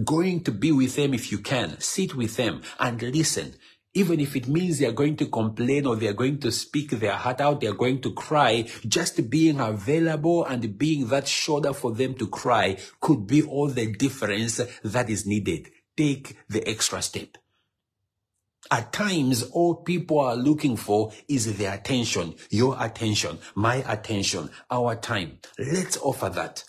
going 0.04 0.44
to 0.46 0.52
be 0.52 0.72
with 0.72 0.96
them 0.96 1.14
if 1.14 1.32
you 1.32 1.40
can, 1.40 1.80
sit 1.80 2.16
with 2.16 2.38
them 2.38 2.62
and 2.80 3.02
listen. 3.02 3.56
Even 3.96 4.20
if 4.20 4.36
it 4.36 4.48
means 4.48 4.80
they 4.80 4.88
are 4.88 4.92
going 4.92 5.16
to 5.18 5.28
complain 5.28 5.86
or 5.86 5.96
they 5.96 6.08
are 6.08 6.14
going 6.14 6.40
to 6.40 6.52
speak 6.52 6.90
their 6.92 7.14
heart 7.14 7.40
out, 7.40 7.62
they 7.62 7.68
are 7.68 7.74
going 7.74 8.02
to 8.02 8.12
cry, 8.14 8.68
just 8.88 9.30
being 9.30 9.60
available 9.60 10.44
and 10.46 10.78
being 10.80 11.08
that 11.08 11.28
shoulder 11.28 11.74
for 11.74 11.92
them 11.92 12.16
to 12.16 12.28
cry 12.28 12.76
could 13.00 13.28
be 13.28 13.44
all 13.44 13.68
the 13.68 13.92
difference 13.94 14.60
that 14.84 15.10
is 15.10 15.28
needed. 15.28 15.70
Take 15.96 16.38
the 16.50 16.68
extra 16.68 17.04
step. 17.04 17.38
At 18.72 18.92
times, 18.94 19.44
all 19.44 19.76
people 19.76 20.20
are 20.20 20.36
looking 20.36 20.78
for 20.78 21.12
is 21.28 21.58
their 21.58 21.74
attention, 21.74 22.34
your 22.50 22.76
attention, 22.80 23.38
my 23.54 23.84
attention, 23.88 24.50
our 24.72 24.96
time. 24.96 25.40
Let's 25.60 25.98
offer 25.98 26.30
that. 26.30 26.64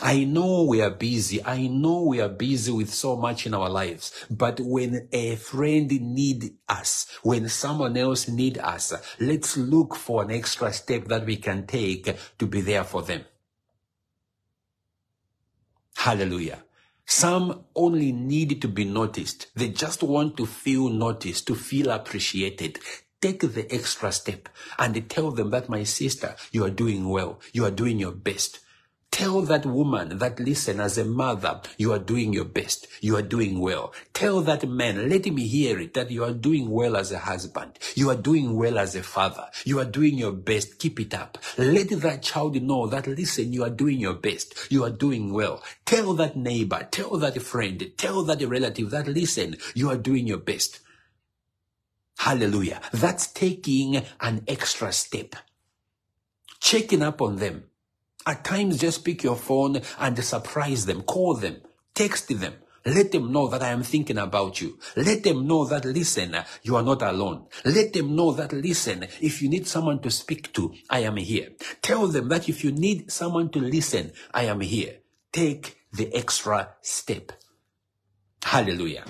I 0.00 0.24
know 0.24 0.64
we 0.64 0.80
are 0.80 0.90
busy. 0.90 1.44
I 1.44 1.68
know 1.68 2.02
we 2.02 2.20
are 2.20 2.28
busy 2.28 2.72
with 2.72 2.92
so 2.92 3.16
much 3.16 3.46
in 3.46 3.54
our 3.54 3.68
lives. 3.68 4.26
But 4.30 4.58
when 4.60 5.08
a 5.12 5.36
friend 5.36 5.88
need 5.90 6.54
us, 6.68 7.06
when 7.22 7.48
someone 7.48 7.96
else 7.96 8.28
need 8.28 8.58
us, 8.58 8.92
let's 9.20 9.56
look 9.56 9.94
for 9.94 10.22
an 10.22 10.30
extra 10.30 10.72
step 10.72 11.06
that 11.06 11.24
we 11.26 11.36
can 11.36 11.66
take 11.66 12.16
to 12.38 12.46
be 12.46 12.60
there 12.62 12.84
for 12.84 13.02
them. 13.02 13.24
Hallelujah. 15.96 16.64
Some 17.06 17.64
only 17.76 18.10
need 18.10 18.60
to 18.62 18.68
be 18.68 18.84
noticed. 18.84 19.48
They 19.54 19.68
just 19.68 20.02
want 20.02 20.36
to 20.38 20.46
feel 20.46 20.88
noticed, 20.88 21.46
to 21.48 21.54
feel 21.54 21.90
appreciated. 21.90 22.78
Take 23.20 23.40
the 23.40 23.72
extra 23.72 24.10
step 24.10 24.48
and 24.78 25.08
tell 25.08 25.30
them 25.30 25.50
that 25.50 25.68
my 25.68 25.84
sister, 25.84 26.34
you 26.50 26.64
are 26.64 26.70
doing 26.70 27.08
well. 27.08 27.40
You 27.52 27.64
are 27.66 27.70
doing 27.70 28.00
your 28.00 28.10
best. 28.10 28.58
Tell 29.22 29.42
that 29.42 29.64
woman 29.64 30.18
that 30.18 30.40
listen 30.40 30.80
as 30.80 30.98
a 30.98 31.04
mother, 31.04 31.60
you 31.78 31.92
are 31.92 32.00
doing 32.00 32.32
your 32.32 32.44
best. 32.44 32.88
You 33.00 33.14
are 33.14 33.22
doing 33.22 33.60
well. 33.60 33.94
Tell 34.12 34.40
that 34.40 34.68
man, 34.68 35.08
let 35.08 35.24
him 35.24 35.36
hear 35.36 35.78
it, 35.78 35.94
that 35.94 36.10
you 36.10 36.24
are 36.24 36.32
doing 36.32 36.68
well 36.68 36.96
as 36.96 37.12
a 37.12 37.20
husband. 37.20 37.78
You 37.94 38.10
are 38.10 38.16
doing 38.16 38.56
well 38.56 38.80
as 38.80 38.96
a 38.96 39.02
father. 39.04 39.46
You 39.64 39.78
are 39.78 39.84
doing 39.84 40.18
your 40.18 40.32
best. 40.32 40.80
Keep 40.80 40.98
it 40.98 41.14
up. 41.14 41.38
Let 41.56 41.90
that 41.90 42.24
child 42.24 42.60
know 42.60 42.88
that 42.88 43.06
listen, 43.06 43.52
you 43.52 43.62
are 43.62 43.70
doing 43.70 44.00
your 44.00 44.14
best. 44.14 44.56
You 44.72 44.82
are 44.82 44.90
doing 44.90 45.32
well. 45.32 45.62
Tell 45.84 46.14
that 46.14 46.34
neighbor, 46.34 46.88
tell 46.90 47.16
that 47.18 47.40
friend, 47.40 47.92
tell 47.96 48.24
that 48.24 48.42
relative 48.42 48.90
that 48.90 49.06
listen, 49.06 49.56
you 49.76 49.88
are 49.88 49.96
doing 49.96 50.26
your 50.26 50.38
best. 50.38 50.80
Hallelujah. 52.18 52.80
That's 52.92 53.28
taking 53.28 54.02
an 54.20 54.42
extra 54.48 54.92
step. 54.92 55.36
Checking 56.58 57.02
up 57.02 57.22
on 57.22 57.36
them 57.36 57.66
at 58.26 58.44
times, 58.44 58.78
just 58.78 59.04
pick 59.04 59.22
your 59.22 59.36
phone 59.36 59.80
and 59.98 60.24
surprise 60.24 60.86
them, 60.86 61.02
call 61.02 61.34
them, 61.34 61.56
text 61.94 62.28
them. 62.28 62.54
Let 62.84 63.12
them 63.12 63.30
know 63.30 63.46
that 63.46 63.62
I 63.62 63.68
am 63.68 63.84
thinking 63.84 64.18
about 64.18 64.60
you. 64.60 64.78
Let 64.96 65.22
them 65.22 65.46
know 65.46 65.64
that, 65.66 65.84
listen, 65.84 66.36
you 66.62 66.74
are 66.74 66.82
not 66.82 67.00
alone. 67.02 67.46
Let 67.64 67.92
them 67.92 68.16
know 68.16 68.32
that, 68.32 68.52
listen, 68.52 69.06
if 69.20 69.40
you 69.40 69.48
need 69.48 69.68
someone 69.68 70.00
to 70.00 70.10
speak 70.10 70.52
to, 70.54 70.74
I 70.90 71.00
am 71.00 71.16
here. 71.16 71.50
Tell 71.80 72.08
them 72.08 72.28
that 72.30 72.48
if 72.48 72.64
you 72.64 72.72
need 72.72 73.12
someone 73.12 73.50
to 73.50 73.60
listen, 73.60 74.12
I 74.34 74.44
am 74.44 74.60
here. 74.60 74.96
Take 75.32 75.76
the 75.92 76.12
extra 76.12 76.70
step. 76.80 77.32
Hallelujah. 78.42 79.04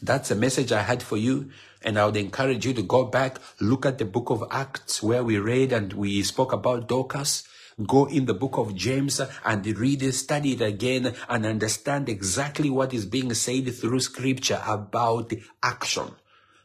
That's 0.00 0.30
a 0.30 0.34
message 0.34 0.72
I 0.72 0.80
had 0.80 1.02
for 1.02 1.18
you. 1.18 1.50
And 1.82 1.98
I 1.98 2.06
would 2.06 2.16
encourage 2.16 2.64
you 2.64 2.72
to 2.74 2.82
go 2.82 3.04
back, 3.04 3.38
look 3.60 3.84
at 3.84 3.98
the 3.98 4.04
book 4.04 4.30
of 4.30 4.44
Acts 4.50 5.02
where 5.02 5.24
we 5.24 5.38
read 5.38 5.72
and 5.72 5.92
we 5.92 6.22
spoke 6.22 6.52
about 6.52 6.88
Dorcas 6.88 7.44
Go 7.86 8.06
in 8.06 8.26
the 8.26 8.34
book 8.34 8.58
of 8.58 8.74
James 8.74 9.20
and 9.44 9.66
read 9.78 10.02
it, 10.02 10.12
study 10.12 10.52
it 10.52 10.60
again 10.60 11.14
and 11.28 11.46
understand 11.46 12.08
exactly 12.08 12.68
what 12.68 12.92
is 12.92 13.06
being 13.06 13.32
said 13.34 13.72
through 13.74 14.00
scripture 14.00 14.62
about 14.66 15.32
action. 15.62 16.10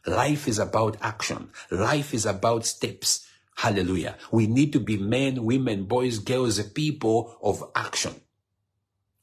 Life 0.06 0.46
is 0.46 0.58
about 0.58 0.96
action. 1.00 1.50
Life 1.70 2.14
is 2.14 2.26
about 2.26 2.66
steps. 2.66 3.26
Hallelujah. 3.56 4.16
We 4.30 4.46
need 4.46 4.72
to 4.74 4.80
be 4.80 4.98
men, 4.98 5.44
women, 5.44 5.84
boys, 5.84 6.18
girls, 6.18 6.62
people 6.70 7.36
of 7.42 7.64
action. 7.74 8.14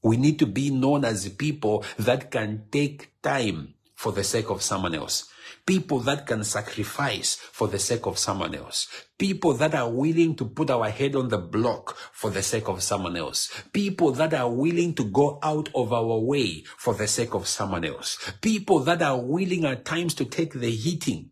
We 0.02 0.18
need 0.18 0.40
to 0.40 0.46
be 0.46 0.70
known 0.70 1.06
as 1.06 1.30
people 1.30 1.86
that 1.98 2.32
can 2.32 2.66
take 2.72 3.22
time 3.22 3.76
for 3.96 4.12
the 4.12 4.24
sake 4.24 4.50
of 4.50 4.62
someone 4.62 4.96
else. 4.96 5.32
People 5.66 6.00
that 6.02 6.28
can 6.28 6.44
sacrifice 6.44 7.36
for 7.36 7.70
the 7.70 7.80
sake 7.80 8.06
of 8.06 8.18
someone 8.18 8.54
else. 8.54 8.88
People 9.18 9.54
that 9.54 9.74
are 9.74 9.90
willing 9.90 10.36
to 10.36 10.46
put 10.46 10.70
our 10.70 10.90
head 10.90 11.16
on 11.16 11.30
the 11.30 11.38
block 11.38 11.96
for 12.12 12.30
the 12.30 12.44
sake 12.44 12.68
of 12.68 12.84
someone 12.84 13.16
else. 13.16 13.50
People 13.72 14.12
that 14.12 14.34
are 14.34 14.52
willing 14.52 14.94
to 14.96 15.06
go 15.06 15.40
out 15.42 15.70
of 15.74 15.94
our 15.94 16.20
way 16.20 16.64
for 16.78 16.94
the 16.94 17.08
sake 17.08 17.34
of 17.34 17.48
someone 17.48 17.86
else. 17.86 18.18
People 18.42 18.80
that 18.80 19.02
are 19.02 19.22
willing 19.22 19.64
at 19.64 19.86
times 19.86 20.14
to 20.16 20.26
take 20.26 20.54
the 20.54 20.72
heating, 20.72 21.32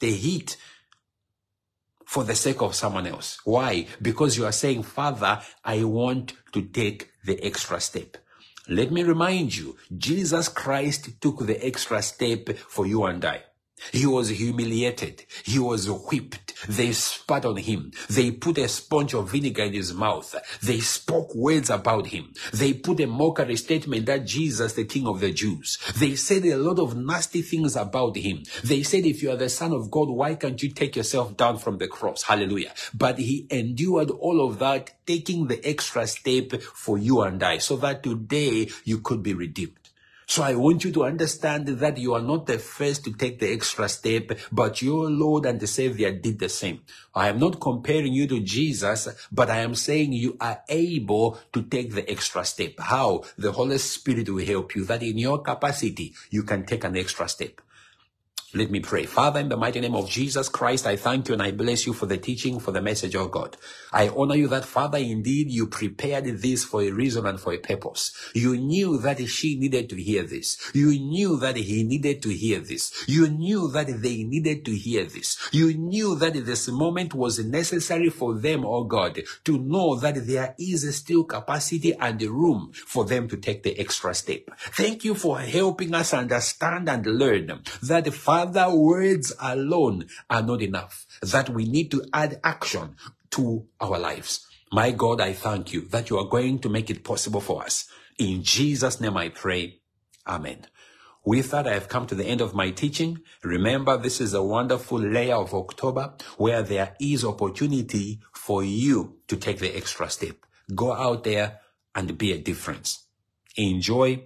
the 0.00 0.12
heat 0.12 0.58
for 2.04 2.24
the 2.24 2.34
sake 2.34 2.60
of 2.60 2.74
someone 2.74 3.06
else. 3.06 3.38
Why? 3.44 3.86
Because 4.02 4.36
you 4.36 4.44
are 4.44 4.52
saying, 4.52 4.82
Father, 4.82 5.40
I 5.64 5.84
want 5.84 6.34
to 6.52 6.62
take 6.62 7.08
the 7.24 7.42
extra 7.42 7.80
step. 7.80 8.16
Let 8.68 8.92
me 8.92 9.04
remind 9.04 9.56
you, 9.56 9.76
Jesus 9.96 10.48
Christ 10.48 11.20
took 11.20 11.46
the 11.46 11.64
extra 11.64 12.02
step 12.02 12.50
for 12.68 12.86
you 12.86 13.04
and 13.04 13.24
I. 13.24 13.44
He 13.92 14.06
was 14.06 14.28
humiliated. 14.28 15.24
He 15.44 15.58
was 15.58 15.88
whipped. 15.90 16.54
They 16.68 16.92
spat 16.92 17.44
on 17.44 17.56
him. 17.56 17.92
They 18.08 18.30
put 18.30 18.58
a 18.58 18.68
sponge 18.68 19.14
of 19.14 19.30
vinegar 19.30 19.64
in 19.64 19.72
his 19.72 19.94
mouth. 19.94 20.34
They 20.62 20.80
spoke 20.80 21.34
words 21.34 21.70
about 21.70 22.08
him. 22.08 22.32
They 22.52 22.74
put 22.74 23.00
a 23.00 23.06
mockery 23.06 23.56
statement 23.56 24.06
that 24.06 24.26
Jesus, 24.26 24.74
the 24.74 24.84
King 24.84 25.06
of 25.06 25.20
the 25.20 25.32
Jews. 25.32 25.78
They 25.96 26.16
said 26.16 26.44
a 26.44 26.56
lot 26.56 26.78
of 26.78 26.96
nasty 26.96 27.42
things 27.42 27.76
about 27.76 28.16
him. 28.16 28.42
They 28.62 28.82
said, 28.82 29.06
if 29.06 29.22
you 29.22 29.30
are 29.30 29.36
the 29.36 29.48
Son 29.48 29.72
of 29.72 29.90
God, 29.90 30.08
why 30.08 30.34
can't 30.34 30.62
you 30.62 30.70
take 30.70 30.96
yourself 30.96 31.36
down 31.36 31.58
from 31.58 31.78
the 31.78 31.88
cross? 31.88 32.22
Hallelujah. 32.22 32.72
But 32.94 33.18
he 33.18 33.46
endured 33.50 34.10
all 34.10 34.46
of 34.46 34.58
that, 34.58 34.90
taking 35.06 35.46
the 35.46 35.64
extra 35.66 36.06
step 36.06 36.60
for 36.62 36.98
you 36.98 37.22
and 37.22 37.42
I, 37.42 37.58
so 37.58 37.76
that 37.76 38.02
today 38.02 38.68
you 38.84 39.00
could 39.00 39.22
be 39.22 39.34
redeemed. 39.34 39.76
So 40.30 40.44
I 40.44 40.54
want 40.54 40.84
you 40.84 40.92
to 40.92 41.02
understand 41.02 41.66
that 41.66 41.98
you 41.98 42.14
are 42.14 42.22
not 42.22 42.46
the 42.46 42.60
first 42.60 43.02
to 43.02 43.12
take 43.12 43.40
the 43.40 43.52
extra 43.52 43.88
step, 43.88 44.30
but 44.52 44.80
your 44.80 45.10
Lord 45.10 45.44
and 45.44 45.58
the 45.58 45.66
Savior 45.66 46.12
did 46.12 46.38
the 46.38 46.48
same. 46.48 46.82
I 47.12 47.30
am 47.30 47.40
not 47.40 47.60
comparing 47.60 48.12
you 48.12 48.28
to 48.28 48.38
Jesus, 48.38 49.08
but 49.32 49.50
I 49.50 49.56
am 49.56 49.74
saying 49.74 50.12
you 50.12 50.36
are 50.40 50.62
able 50.68 51.36
to 51.52 51.62
take 51.62 51.94
the 51.94 52.08
extra 52.08 52.44
step. 52.44 52.74
How? 52.78 53.24
The 53.38 53.50
Holy 53.50 53.78
Spirit 53.78 54.28
will 54.28 54.46
help 54.46 54.76
you 54.76 54.84
that 54.84 55.02
in 55.02 55.18
your 55.18 55.42
capacity, 55.42 56.14
you 56.30 56.44
can 56.44 56.64
take 56.64 56.84
an 56.84 56.96
extra 56.96 57.28
step. 57.28 57.60
Let 58.52 58.72
me 58.72 58.80
pray. 58.80 59.06
Father, 59.06 59.38
in 59.38 59.48
the 59.48 59.56
mighty 59.56 59.78
name 59.78 59.94
of 59.94 60.10
Jesus 60.10 60.48
Christ, 60.48 60.84
I 60.84 60.96
thank 60.96 61.28
you 61.28 61.34
and 61.34 61.42
I 61.42 61.52
bless 61.52 61.86
you 61.86 61.92
for 61.92 62.06
the 62.06 62.18
teaching, 62.18 62.58
for 62.58 62.72
the 62.72 62.82
message 62.82 63.14
of 63.14 63.30
God. 63.30 63.56
I 63.92 64.08
honor 64.08 64.34
you 64.34 64.48
that, 64.48 64.64
Father, 64.64 64.98
indeed 64.98 65.52
you 65.52 65.68
prepared 65.68 66.24
this 66.24 66.64
for 66.64 66.82
a 66.82 66.90
reason 66.90 67.26
and 67.26 67.38
for 67.38 67.52
a 67.52 67.58
purpose. 67.58 68.12
You 68.34 68.56
knew 68.56 68.98
that 69.02 69.24
she 69.28 69.56
needed 69.56 69.88
to 69.90 70.02
hear 70.02 70.24
this. 70.24 70.58
You 70.74 70.98
knew 70.98 71.38
that 71.38 71.58
he 71.58 71.84
needed 71.84 72.22
to 72.22 72.30
hear 72.30 72.58
this. 72.58 72.92
You 73.06 73.28
knew 73.28 73.70
that 73.70 73.86
they 74.02 74.24
needed 74.24 74.64
to 74.64 74.74
hear 74.74 75.04
this. 75.04 75.38
You 75.52 75.72
knew 75.72 76.16
that 76.16 76.32
this 76.44 76.66
moment 76.66 77.14
was 77.14 77.38
necessary 77.38 78.10
for 78.10 78.34
them, 78.34 78.64
oh 78.66 78.82
God, 78.82 79.20
to 79.44 79.58
know 79.58 79.94
that 80.00 80.26
there 80.26 80.56
is 80.58 80.96
still 80.96 81.22
capacity 81.22 81.94
and 81.94 82.20
room 82.20 82.72
for 82.74 83.04
them 83.04 83.28
to 83.28 83.36
take 83.36 83.62
the 83.62 83.78
extra 83.78 84.12
step. 84.12 84.50
Thank 84.58 85.04
you 85.04 85.14
for 85.14 85.38
helping 85.38 85.94
us 85.94 86.12
understand 86.12 86.88
and 86.88 87.06
learn 87.06 87.62
that, 87.82 88.12
Father, 88.12 88.39
Father, 88.40 88.74
words 88.74 89.34
alone 89.38 90.06
are 90.30 90.40
not 90.40 90.62
enough, 90.62 91.06
that 91.20 91.50
we 91.50 91.66
need 91.66 91.90
to 91.90 92.02
add 92.10 92.40
action 92.42 92.96
to 93.32 93.66
our 93.78 93.98
lives. 93.98 94.46
My 94.72 94.92
God, 94.92 95.20
I 95.20 95.34
thank 95.34 95.74
you 95.74 95.82
that 95.88 96.08
you 96.08 96.16
are 96.16 96.24
going 96.24 96.58
to 96.60 96.70
make 96.70 96.88
it 96.88 97.04
possible 97.04 97.42
for 97.42 97.62
us. 97.62 97.86
In 98.18 98.42
Jesus' 98.42 98.98
name 98.98 99.18
I 99.18 99.28
pray. 99.28 99.80
Amen. 100.26 100.66
With 101.22 101.50
that, 101.50 101.68
I 101.68 101.74
have 101.74 101.90
come 101.90 102.06
to 102.06 102.14
the 102.14 102.24
end 102.24 102.40
of 102.40 102.54
my 102.54 102.70
teaching. 102.70 103.20
Remember, 103.42 103.98
this 103.98 104.22
is 104.22 104.32
a 104.32 104.42
wonderful 104.42 104.98
layer 104.98 105.36
of 105.36 105.52
October 105.52 106.14
where 106.38 106.62
there 106.62 106.96
is 106.98 107.26
opportunity 107.26 108.20
for 108.32 108.64
you 108.64 109.18
to 109.28 109.36
take 109.36 109.58
the 109.58 109.76
extra 109.76 110.08
step. 110.08 110.36
Go 110.74 110.94
out 110.94 111.24
there 111.24 111.60
and 111.94 112.16
be 112.16 112.32
a 112.32 112.38
difference. 112.38 113.04
Enjoy 113.56 114.22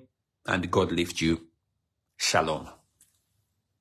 and 0.46 0.70
God 0.70 0.92
lift 0.92 1.20
you. 1.20 1.48
Shalom. 2.16 2.68